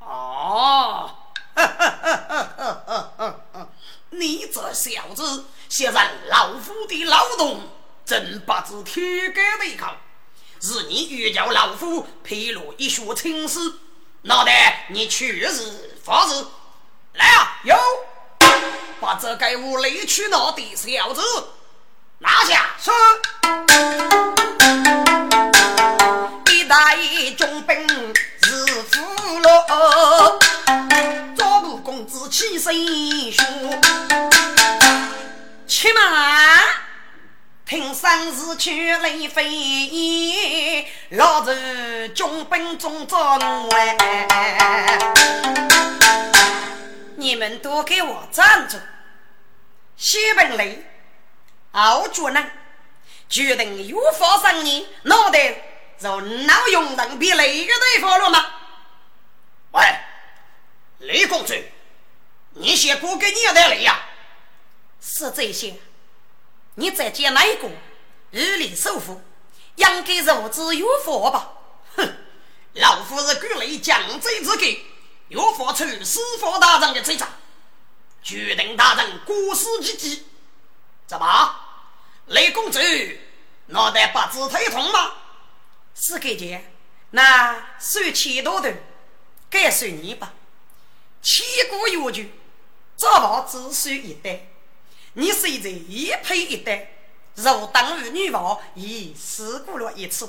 [0.00, 1.16] 哦，
[4.10, 7.62] 你这小子先让老夫的劳动，
[8.04, 9.96] 真不知天干地靠。
[10.60, 13.58] 是你欲叫老夫披露一学青史，
[14.22, 16.44] 脑袋你确实发日。
[17.14, 17.74] 来啊，有。
[19.00, 21.22] 把这该无理取闹的小子
[22.18, 22.76] 拿下！
[22.78, 22.90] 是。
[26.52, 26.98] 一代
[27.38, 29.00] 中兵是俘
[29.40, 30.38] 虏，
[31.34, 33.44] 左部公子起身说
[35.66, 36.62] ：“且慢，
[37.70, 43.38] 平生是去雷飞，老子中兵中招
[47.14, 48.76] 你们都给我站住！
[49.96, 50.84] 西本雷，
[51.70, 52.44] 傲主呢？
[53.28, 55.62] 决定有法上你脑袋
[55.96, 58.46] 就脑用人比雷个地方了吗？
[59.70, 59.82] 喂，
[60.98, 61.56] 雷公子，
[62.54, 63.96] 你先过给你的雷呀？
[65.00, 65.76] 是这些，
[66.74, 67.68] 你再见哪一个？
[68.30, 69.20] 日里首富，
[69.74, 71.52] 应该如此有法吧？
[71.96, 72.16] 哼，
[72.74, 74.86] 老夫是给雷降罪之给。
[75.28, 77.30] 又发出司法大人的罪状，
[78.20, 80.26] 决定大人过世之际，
[81.06, 81.54] 怎么？
[82.26, 82.80] 雷公子
[83.66, 85.12] 脑袋不知头痛吗？
[85.94, 86.72] 是给钱，
[87.10, 88.68] 那算千多头，
[89.48, 90.32] 该算你吧。
[91.22, 92.32] 千古有句，
[92.96, 94.49] 早晚只算一代。
[95.14, 96.94] 你现在一配一对，
[97.34, 100.28] 若当于女王已试过了一次，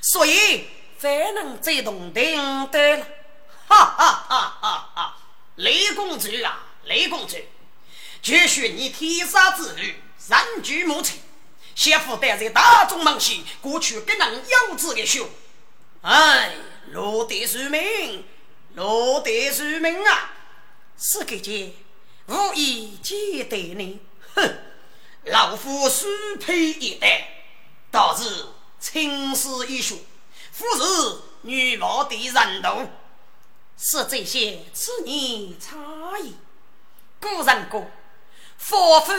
[0.00, 0.66] 所以
[0.98, 3.06] 才能再动顶对了。
[3.66, 4.58] 哈哈哈！
[4.62, 5.16] 哈哈！
[5.56, 7.36] 雷公子啊，雷公子，
[8.22, 9.94] 绝许你天杀之女，
[10.28, 11.20] 人居母亲，
[11.74, 15.28] 媳妇待在大众门前，过去跟人幼稚的凶。
[16.00, 16.54] 哎，
[16.92, 18.24] 落得书名，
[18.74, 20.32] 落得书名啊！
[20.96, 21.74] 是个姐，
[22.28, 24.00] 无意接待你。
[24.34, 24.56] 哼，
[25.24, 26.06] 老夫书
[26.38, 27.28] 配一代，
[27.90, 28.46] 倒是
[28.78, 29.98] 青史一书，
[30.52, 32.86] 夫是女王的人头。
[33.80, 36.34] 是这些此言差异。
[37.20, 37.90] 古人讲
[38.58, 39.12] ：“夫妇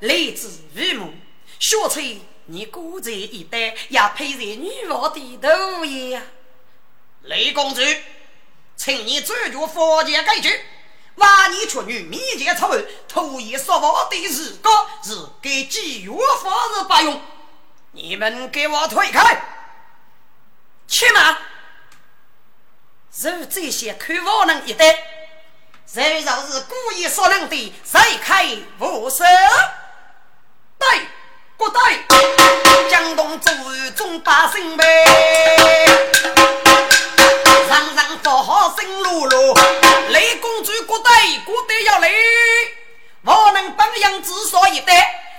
[0.00, 1.14] 来自父母，
[1.58, 6.22] 小翠你孤在一代，也配在女王的头呀。”
[7.22, 7.82] 雷公子，
[8.76, 10.60] 请你专决佛家改句，
[11.22, 17.22] 八年处女密结丑闻，徒以说法的日高是给妓院方式不用，
[17.92, 19.40] 你们给我退开！
[20.88, 21.38] 去吗！
[23.20, 24.98] 如这些看我能一代，
[25.86, 28.44] 谁若是故意说人的，谁开
[28.80, 29.24] 无手？
[30.76, 31.06] 对，
[31.56, 32.90] 不对？
[32.90, 33.52] 江东诸
[33.94, 34.84] 中百姓呗。
[37.68, 39.54] 人人做好生路路，
[40.10, 41.10] 雷公主古代
[41.44, 42.08] 古代要来，
[43.24, 44.92] 我能帮养之所以得，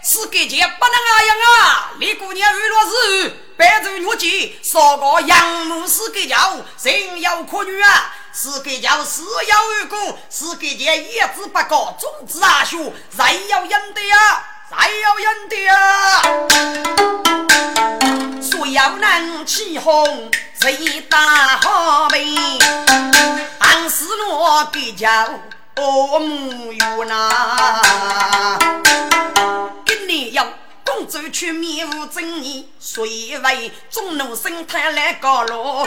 [0.04, 1.92] 是给钱不能那样啊！
[2.00, 14.46] 李姑娘娱乐是白昼月季，说个杨母是给叫人要可女啊，是给叫事要无功，是给钱叶子不高，种子啊学，人要赢的呀，
[14.76, 16.22] 人要人的呀，
[18.42, 20.32] 说要能起哄。
[20.60, 21.18] 谁打
[21.58, 22.36] 好兵？
[23.60, 25.10] 俺是我比叫
[25.76, 28.58] 我母有呐。
[29.86, 30.48] 跟你要
[30.86, 35.86] 公主去面无正义，谁为中路生态来高落？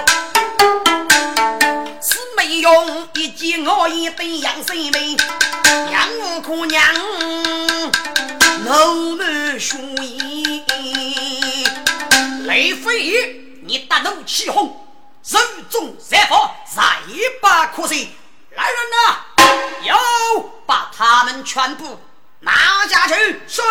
[2.03, 5.17] 是没用一见我一对杨生妹，
[5.91, 6.85] 杨五姑娘，
[8.67, 10.65] 浓眉秀眼，
[12.47, 13.45] 雷飞。
[13.63, 14.85] 你大怒起哄，
[15.23, 15.39] 手
[15.71, 16.83] 中三法，再
[17.41, 18.11] 把可惜。
[18.57, 19.19] 来人呐，
[19.85, 19.97] 要
[20.67, 22.01] 把他们全部
[22.41, 22.53] 拿
[22.89, 23.41] 下去！
[23.47, 23.63] 是。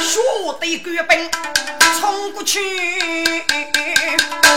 [0.00, 0.18] 学
[0.58, 1.30] 得官兵
[2.00, 2.58] 冲过去，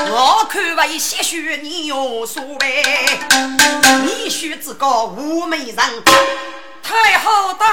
[0.10, 2.86] 我看为些许你有所为，
[4.06, 5.76] 你须知个武美人
[6.84, 7.72] 太好当。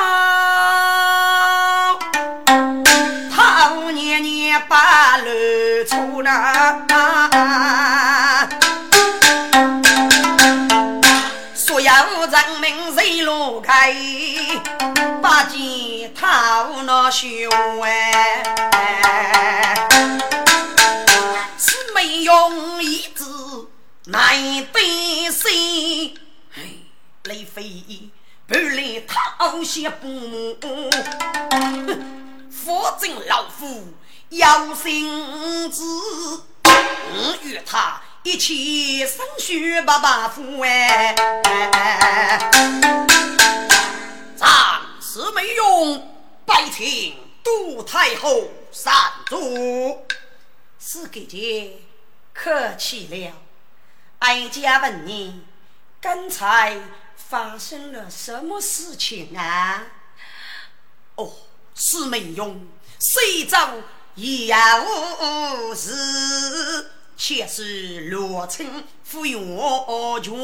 [3.93, 5.25] 年年把路
[5.89, 6.87] 出呐，
[11.55, 11.91] 所有
[12.27, 13.93] 人民谁路开，
[15.23, 17.27] 把剑讨那修
[17.83, 18.43] 哎，
[21.59, 23.69] 是没用一字
[24.07, 24.35] 难
[24.73, 26.15] 对谁，
[27.25, 27.63] 雷飞
[28.49, 30.59] 不来讨些不。
[32.51, 33.93] 佛正老夫
[34.31, 35.85] 有心子，
[36.65, 41.15] 我与他一起生血八八夫哎，
[44.35, 44.49] 暂
[44.99, 46.09] 时没用，
[46.47, 48.95] 拜请杜太后善
[49.27, 50.07] 助。
[50.79, 51.83] 四姐姐
[52.33, 53.35] 客气了，
[54.21, 55.43] 哀家问你，
[56.01, 56.79] 刚才
[57.29, 59.87] 发生了什么事情啊？
[61.16, 61.33] 哦。
[61.81, 62.66] 是没用，
[62.99, 63.57] 谁走
[64.16, 66.91] 也无事。
[67.16, 69.41] 且是罗成府院
[70.20, 70.35] 权，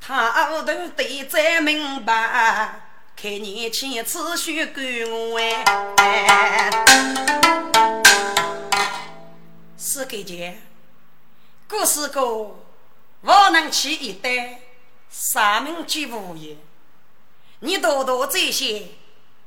[0.00, 2.82] 他都得再明白。
[3.16, 4.64] 看你千次学
[5.08, 5.40] 我
[5.96, 6.70] 哎，
[9.76, 10.62] 是个姐，
[11.68, 14.60] 故事个我能去一代，
[15.10, 16.56] 三名俱无言。
[17.58, 18.88] 你多多这些。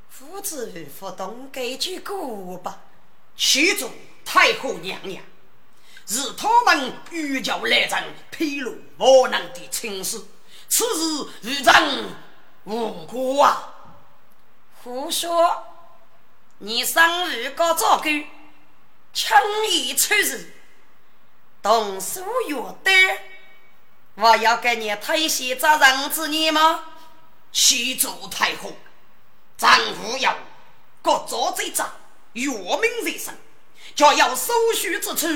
[0.09, 2.81] 夫子不懂这句歌吧？
[3.35, 3.89] 启主
[4.23, 5.23] 太后娘娘，
[6.05, 10.21] 是他们欲教来人披露我能的情事，
[10.69, 12.15] 此事与人
[12.65, 13.73] 无关啊！
[14.83, 15.65] 胡说！
[16.59, 18.03] 你生日告赵狗，
[19.11, 19.35] 轻
[19.67, 20.53] 易出事，
[21.63, 23.17] 动手越单，
[24.15, 26.83] 我要给你推卸责任之念吗？
[27.51, 28.73] 启主太后。
[29.57, 30.35] 丈夫要
[31.01, 31.89] 各做这章，
[32.33, 33.33] 月明人生，
[33.95, 35.27] 就要手续之处，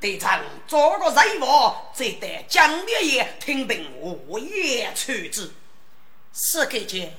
[0.00, 5.52] 得常做个任务，再得江烈爷听凭我也处置。
[6.32, 7.16] 是个姐，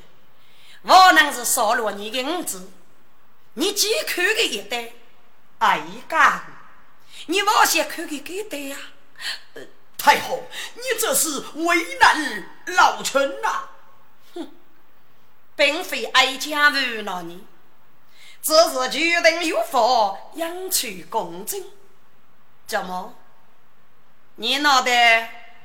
[0.81, 2.71] 我能是少了你的五子，
[3.53, 4.91] 你几看个一代？
[5.59, 6.43] 哎干，
[7.27, 8.77] 你往下看看几代呀？
[9.97, 10.43] 太后，
[10.75, 13.63] 你这是为难老臣呐！
[14.35, 14.51] 哼
[15.55, 17.45] 并非哀家为难你，
[18.41, 21.63] 只是决定有法养出公正。
[22.67, 23.15] 怎么？
[24.35, 25.55] 你脑袋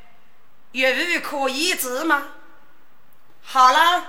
[0.72, 2.28] 有鱼可医治吗？
[3.42, 4.06] 好了，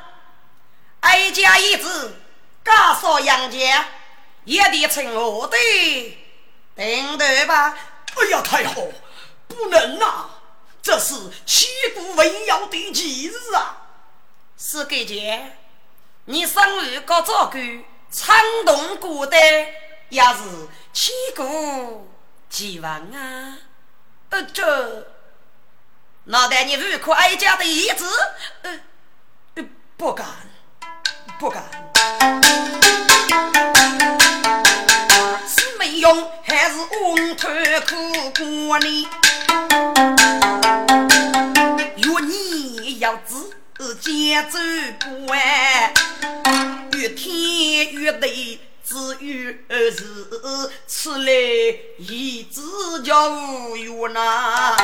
[1.02, 2.16] 哀家一子
[2.64, 3.88] 告诉杨家，
[4.46, 5.58] 一定成我的
[6.76, 7.78] 顶头吧。
[8.16, 8.94] 哎呀，太后，
[9.48, 10.30] 不能啊！
[10.82, 11.16] 这是
[11.46, 13.88] 七姑为要的吉日啊！
[14.58, 15.58] 是个姐，
[16.26, 17.60] 你生日搞早过，
[18.12, 18.36] 昌
[18.66, 19.38] 动过的
[20.10, 22.10] 也是七古
[22.50, 23.58] 吉望啊！
[24.30, 25.08] 呃，这
[26.26, 28.06] 脑袋你如可哀家的遗志？
[28.64, 29.64] 呃，
[29.96, 30.26] 不敢，
[31.40, 31.64] 不敢。
[35.48, 37.50] 是没用，还是翁头
[37.88, 39.10] 苦过呢？
[41.98, 43.36] 若你要知。
[44.00, 44.58] 剑走
[45.00, 45.38] 不完，
[46.94, 51.32] 越天越得，只有儿子此来
[51.98, 52.62] 一直
[53.04, 54.76] 叫无缘呐。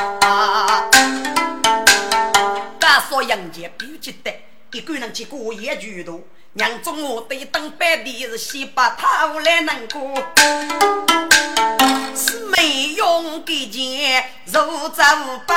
[2.78, 4.32] 大说杨戬不记得，
[4.72, 6.20] 一个人去过夜居多，
[6.54, 10.14] 让中我对等白的是先把他来难过，
[12.14, 15.02] 是没用给剑如走
[15.44, 15.56] 奔。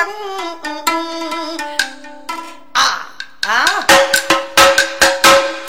[2.74, 3.86] 啊啊！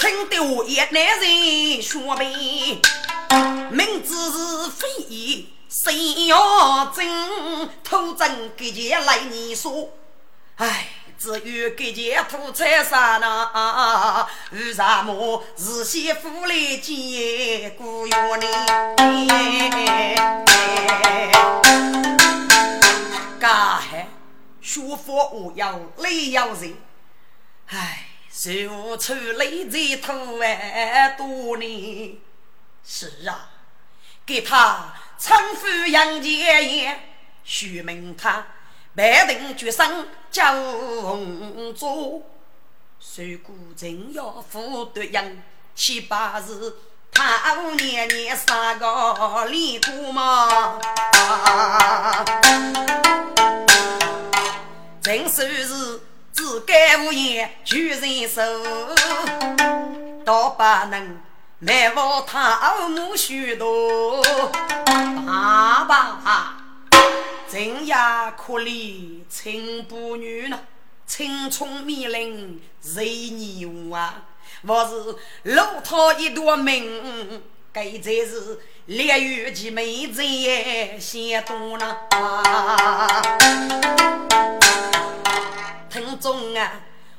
[0.01, 2.80] 听得我一男人说明，
[3.70, 9.90] 明知是非议，谁要真偷真给钱来你说？
[10.57, 10.88] 哎，
[11.18, 14.26] 只有给钱土财啥呢？
[14.50, 18.46] 为什么是媳妇来见姑爷呢？
[23.38, 24.08] 嘎还
[24.60, 26.76] 学佛无要累要人。
[27.68, 32.16] 唉，受处累在土外多年。
[32.86, 33.50] 是啊，
[34.26, 37.00] 给他搀扶杨家业，
[37.44, 38.46] 许明他
[38.95, 39.86] 百定决心
[40.30, 40.53] 教
[41.03, 42.22] 红做。
[43.16, 45.42] 如果真要负对人，
[45.74, 46.72] 七八日
[47.12, 50.78] 他年年杀个离过嘛？
[55.03, 56.01] 真算是。
[56.36, 58.42] 自甘无言求人手，
[60.24, 61.20] 倒不能
[61.61, 64.20] 埋伏他母许多。
[65.24, 66.53] 爸爸，
[67.55, 67.94] 真也
[68.36, 70.59] 可怜青不女呢，
[71.07, 74.24] 青春美龄谁念啊？
[74.66, 77.40] 我是路途一朵命，
[77.72, 81.96] 该才是烈雨其美在先多呢。
[85.88, 86.72] 听众啊，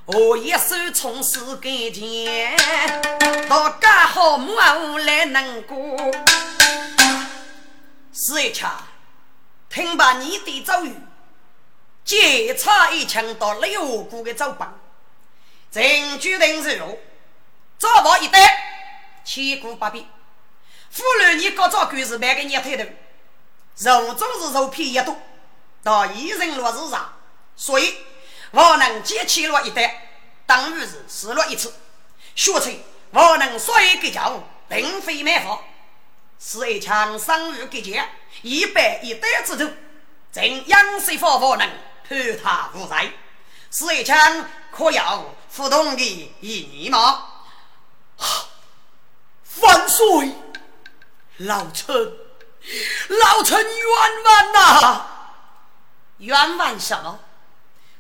[0.03, 2.57] 我一手从事干前，
[3.47, 6.11] 到家好母后来能过。
[8.11, 8.69] 史一强，
[9.75, 10.95] 听罢你的遭遇，
[12.05, 14.73] 检查一枪到六股的走帮，
[15.69, 16.97] 证据定如，
[17.77, 18.41] 找到一单，
[19.25, 20.05] 千古不变。
[20.95, 22.85] 忽略你各招官是半个年头的，
[23.79, 25.13] 肉总是肉皮一多，
[25.83, 27.13] 到一人落日上，
[27.57, 27.97] 所以。
[28.51, 29.91] 我能接起落一单，
[30.45, 31.73] 等于是试落一次。
[32.33, 32.73] 学成，
[33.11, 35.59] 我能摔个跤，并非没法。
[36.39, 38.09] 是一枪伤于个剑，
[38.41, 39.71] 一百一单之头，
[40.31, 41.67] 正阳水法我能
[42.07, 43.11] 破他无罪。
[43.71, 47.27] 是一枪可要互动的一年吗？
[49.61, 50.33] 万岁！
[51.37, 51.93] 老臣，
[53.09, 55.05] 老臣冤枉呐！
[56.19, 57.19] 冤枉什么？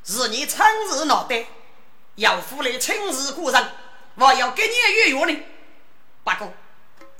[0.05, 0.57] 是你亲
[0.89, 1.45] 自脑袋，
[2.15, 3.71] 要夫来亲自过人，
[4.15, 5.43] 我要给你月月呢。
[6.23, 6.53] 八哥，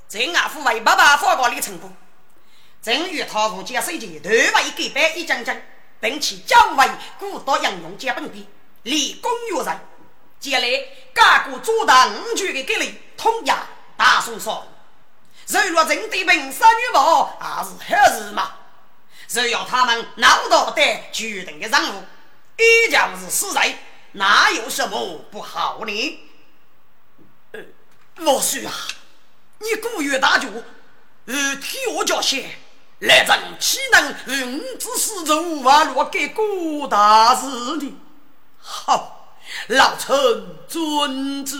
[0.08, 1.94] 正俺父为爸爸发过的成功，
[2.86, 5.60] 正与他父接手前，对外给办一将将，
[5.98, 8.46] 并且教为古道应用接本笔，
[8.84, 9.80] 立功于人。
[10.38, 10.68] 接来
[11.12, 13.66] 各国做大五军的给力，统压
[13.96, 14.68] 大宋少。
[15.48, 18.54] 若若人对本三月报，还是好事嘛。
[19.30, 20.80] 若要他们脑道的
[21.10, 22.04] 决定的任务。
[22.56, 23.74] 一将是死人，
[24.12, 26.20] 哪有什么不好呢？
[27.50, 27.60] 呃，
[28.18, 28.72] 老叔啊，
[29.58, 30.46] 你古月大局，
[31.24, 32.48] 呃，替我叫先，
[33.00, 37.94] 来人岂能与五子四周无法落给顾大事呢？
[38.58, 39.34] 好，
[39.68, 40.16] 老臣
[40.66, 41.58] 遵旨。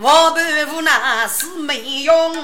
[0.00, 0.40] 我不
[0.72, 2.34] 服那是没用。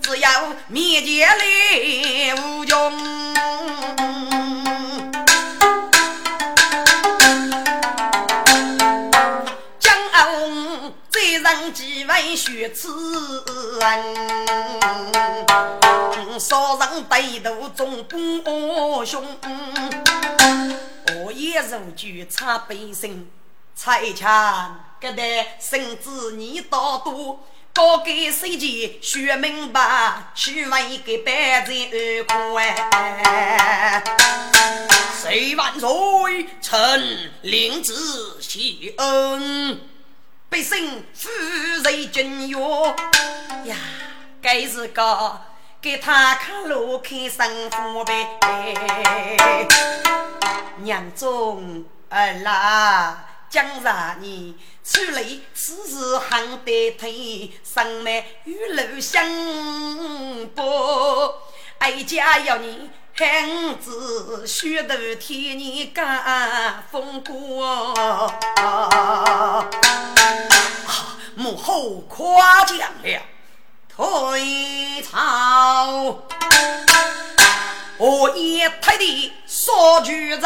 [0.00, 2.92] 只要面前来无穷，
[11.72, 12.88] 几位学痴
[13.80, 14.14] 人，
[16.40, 19.24] 少人对头总不凶。
[21.24, 23.30] 我也如举差背心，
[23.74, 25.22] 才强个的
[25.60, 27.44] 甚至你多多。
[27.74, 32.62] 高给谁家学明白，去问个百贼二官。
[35.22, 35.88] 谁万岁，
[36.60, 37.94] 臣领旨
[38.40, 39.91] 谢恩。
[40.52, 41.30] 百姓富
[41.82, 42.94] 人君哟
[43.64, 43.74] 呀，
[44.42, 45.40] 该是个
[45.80, 48.28] 给他看路看生活呗。
[50.82, 54.54] 娘中儿啦，江上你。
[54.84, 55.24] 出来
[55.54, 59.24] 此时还得推，生来与楼相
[60.54, 61.48] 搏。
[61.78, 67.94] 哀家要你汉子血头替你干风光。
[71.34, 73.22] 母后夸奖了，
[73.88, 76.26] 退朝。
[77.98, 80.40] 我也太的说句人。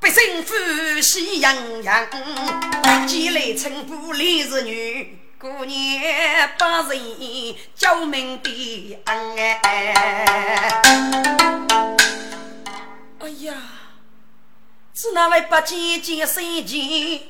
[0.00, 0.54] 百姓福
[1.00, 2.08] 喜洋洋，
[3.06, 6.00] 积累成不离子女，过年
[6.56, 10.70] 把人救命的恩哎！
[13.18, 13.52] 哎呀，
[14.94, 17.22] 是那位八姐姐生前，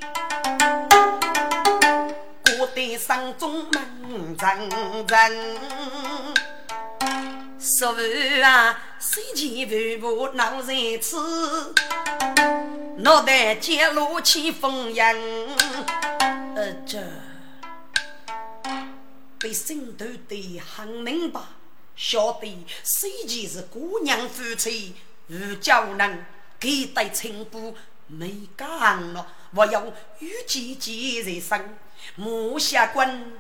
[2.59, 4.69] 过得山中门人
[5.09, 5.59] 人，
[7.59, 7.95] 说
[8.45, 11.75] 啊，谁前万步闹在此。
[12.99, 15.17] 脑袋揭露起风扬，
[16.55, 16.99] 呃，这
[19.43, 21.41] 被心头的很明白，
[21.97, 24.95] 晓得谁前是姑娘夫妻，
[25.27, 26.25] 如娇能
[26.61, 27.77] 给带情妇
[28.07, 31.77] 没干了，我要与姐姐人生，
[32.15, 33.33] 莫下关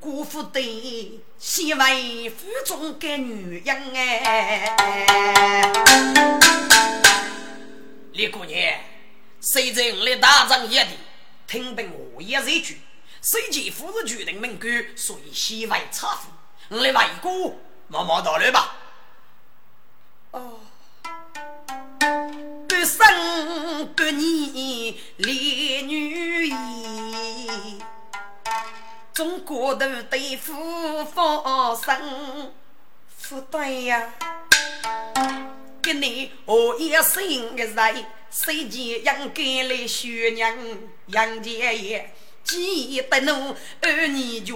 [0.00, 5.70] 辜负的是为府中的女人哎。
[8.12, 8.80] 李姑娘，
[9.42, 10.94] 谁在我的大帐眼里
[11.46, 12.80] 听凭我一人句？
[13.24, 16.28] 谁见夫人决定门关，所以西外差夫，
[16.68, 17.56] 我来问一个，
[17.88, 18.76] 慢慢道来吧。
[20.32, 20.60] 哦，
[22.68, 27.82] 半生半年恋女意，
[29.14, 32.52] 中国的对付发生，
[33.26, 34.12] 不对呀。
[35.80, 40.54] 给你我一生的人，谁见应该来学娘
[41.06, 42.14] 杨家爷，
[42.44, 44.54] 记得侬二年家，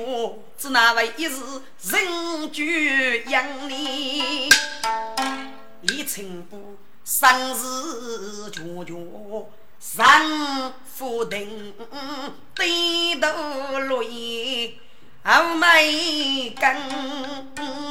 [0.59, 1.37] 只那位一时
[1.83, 4.51] 人绝养你，
[5.83, 6.59] 李成波
[7.05, 8.95] 生日绝绝
[9.81, 11.73] 上夫定
[12.55, 14.75] 低头落叶
[15.23, 16.77] 好没根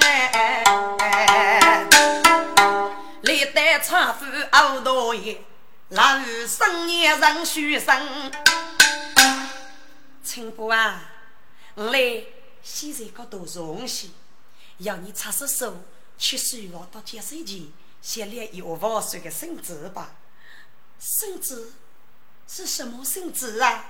[0.01, 0.63] 哎。
[3.21, 5.37] 历代差夫熬大爷，
[5.89, 7.95] 老生年人学生。
[10.27, 11.09] 亲姑啊，
[11.75, 12.25] 我来
[12.61, 14.11] 现在搞多东西，
[14.79, 15.85] 要你擦擦手，
[16.17, 17.71] 去水房到接水前，
[18.01, 20.15] 先练一万岁的圣旨吧。
[20.99, 21.71] 圣旨
[22.45, 23.85] 是什么圣旨啊？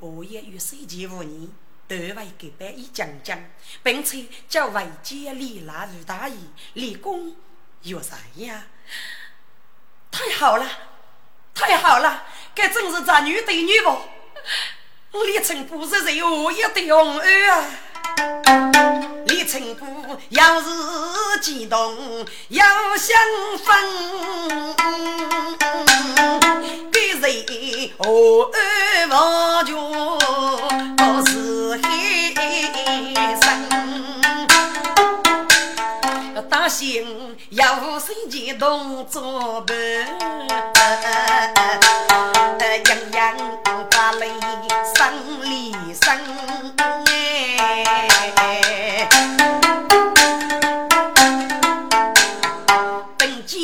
[0.00, 1.48] 我也与水前五年，
[1.86, 3.38] 都为给白衣讲讲，
[3.84, 6.36] 并且叫外界李拉吴大爷
[6.74, 7.36] 立功。
[7.82, 8.66] 有啥呀？
[10.10, 10.68] 太好了，
[11.54, 12.26] 太好了！
[12.54, 13.90] 这真是咱女对女不？
[15.12, 17.64] 李成固是谁我也对红儿啊！
[19.26, 20.66] 李成不要是
[21.40, 22.64] 激动要
[22.96, 23.16] 相
[23.58, 23.74] 分，
[26.90, 29.72] 给谁红儿望着
[36.62, 39.76] 大兴要谁激动作伴，
[42.86, 43.36] 洋洋
[43.90, 44.28] 把泪
[44.94, 46.16] 生里生
[48.36, 49.08] 哎，
[53.18, 53.58] 本间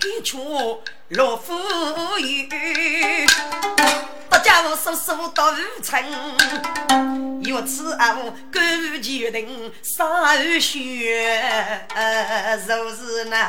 [0.00, 1.52] 给出罗富
[2.18, 2.48] 裕。
[4.64, 6.04] 我叔叔到五村，
[7.42, 11.84] 有此后敢决定杀血，
[12.58, 13.46] 就是那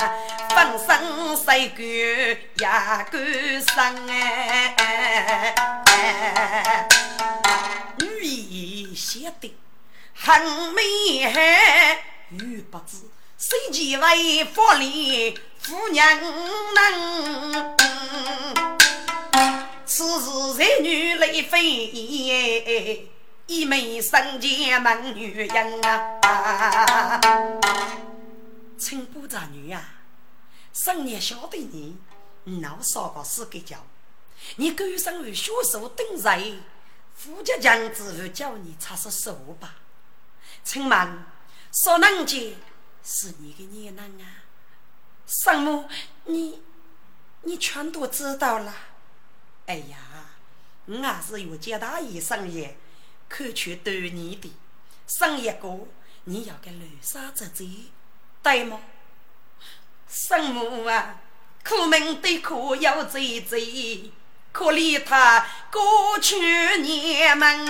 [0.49, 0.87] 分身
[1.37, 2.65] 谁敢也
[3.11, 3.13] 敢
[3.61, 5.55] 生哎！
[7.99, 9.53] 语言写的
[10.13, 10.41] 很
[10.73, 10.81] 美
[11.31, 11.97] 汉，
[12.31, 12.39] 又
[12.71, 12.97] 不知
[13.37, 16.19] 谁几位福利夫娘
[16.75, 17.75] 能。
[19.85, 20.25] 此时
[20.57, 21.59] 才女来飞，
[23.45, 27.19] 一枚生前门女人啊！
[28.77, 30.01] 陈部长女啊，
[30.73, 31.97] 生年晓得你，
[32.45, 33.85] 你老少个四个叫，
[34.57, 36.63] 你狗生于学术等人，
[37.15, 39.75] 富家强子会叫你查实实物吧？
[40.65, 41.25] 陈满，
[41.71, 42.55] 少能姐
[43.03, 44.43] 是你的孽人啊！
[45.25, 45.87] 生母，
[46.25, 46.61] 你
[47.43, 48.75] 你全都知道了。
[49.65, 49.97] 哎呀，
[50.85, 52.75] 我还是有接大爷生爷，
[53.29, 54.53] 可去对你的
[55.07, 55.87] 生一个，
[56.25, 57.63] 你要给绿沙子走，
[58.43, 58.77] 对吗？
[60.09, 61.15] 生母啊，
[61.65, 63.17] 苦命的苦要走
[63.49, 63.57] 走，
[64.51, 66.35] 可怜他过去
[66.81, 67.65] 年们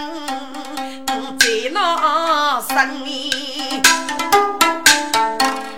[1.38, 3.06] 在那生。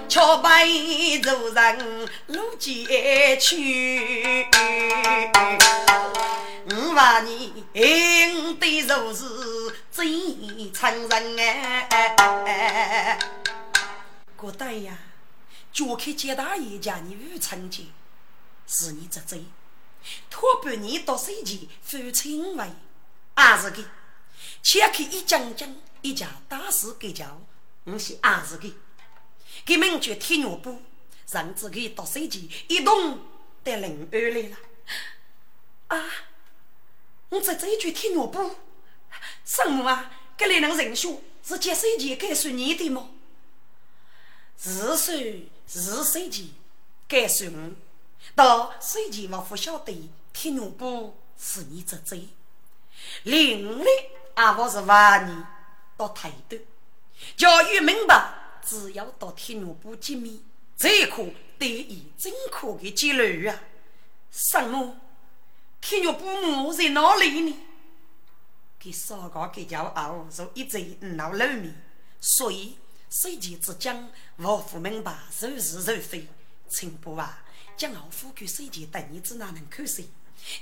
[0.07, 4.47] 桥北走人路艰去，
[6.69, 9.25] 我话你应对如是
[9.91, 11.37] 真诚人
[11.89, 13.19] 哎！
[14.35, 14.97] 郭大呀，
[15.71, 17.87] 就看接大爷家你五成钱，
[18.67, 19.45] 是你这贼，
[20.29, 22.69] 托半年到手前付清为，
[23.33, 23.83] 二是给，
[24.61, 27.41] 切开一讲讲一家大事给叫，
[27.85, 28.73] 我是二是给。
[29.63, 30.81] 给民军贴尿布，
[31.25, 33.19] 甚至给到手机一动
[33.63, 34.57] 得零二来了。
[35.87, 36.03] 啊！
[37.29, 38.55] 我在这一句贴尿布，
[39.45, 40.11] 什么啊？
[40.37, 43.11] 这里能人说是接手机该算你的吗？
[44.71, 45.17] 是算
[45.67, 46.53] 是手机
[47.07, 47.71] 该算我，
[48.35, 52.27] 到手机我不晓得贴尿布是你这贼，
[53.23, 53.85] 另类
[54.33, 55.43] 啊，我是话你
[55.97, 56.57] 到态度，
[57.37, 58.33] 教育明白。
[58.67, 60.39] 只要到天奴部见面，
[60.75, 61.23] 这可
[61.59, 63.61] 得以真可的结论啊！
[64.31, 64.97] 什么？
[65.79, 67.55] 天奴部母在哪里呢？
[68.79, 71.79] 给少个给骄傲，就一直闹露面，
[72.19, 72.75] 所以
[73.17, 76.27] 世间之将我不明白是是是非。
[76.69, 77.45] 陈伯啊，
[77.77, 80.09] 将老夫给世间等你只哪能看谁？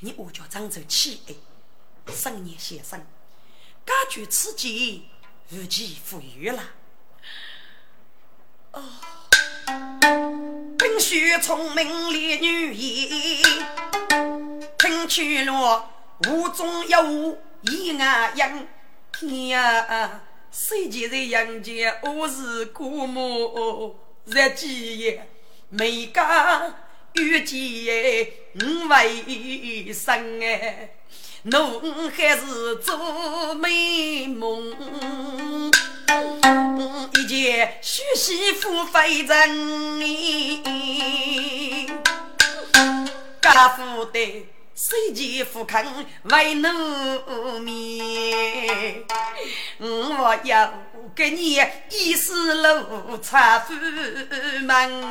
[0.01, 3.03] 你我叫张州气哀，生年先生，
[3.83, 5.09] 感觉此际
[5.49, 6.63] 无其富裕了。
[8.73, 8.83] 哦，
[10.77, 13.41] 冰雪聪明烈女也，
[14.77, 15.89] 听去了
[16.29, 18.67] 无中有无一眼样。
[19.11, 20.21] 天呀，
[20.55, 23.95] 谁家在阳间我是姑母，
[24.25, 25.27] 日几夜
[25.69, 26.75] 没干
[27.13, 30.91] 遇见五为生哎，
[31.41, 35.71] 侬还是做美梦。
[37.15, 40.61] 一件娶媳妇非人意，
[43.41, 44.45] 家父的
[44.75, 45.85] 谁见富康
[46.23, 49.03] 为奴面？
[49.79, 50.73] 我要
[51.13, 51.61] 给你
[51.91, 53.73] 一丝露茶夫
[54.63, 55.03] 门。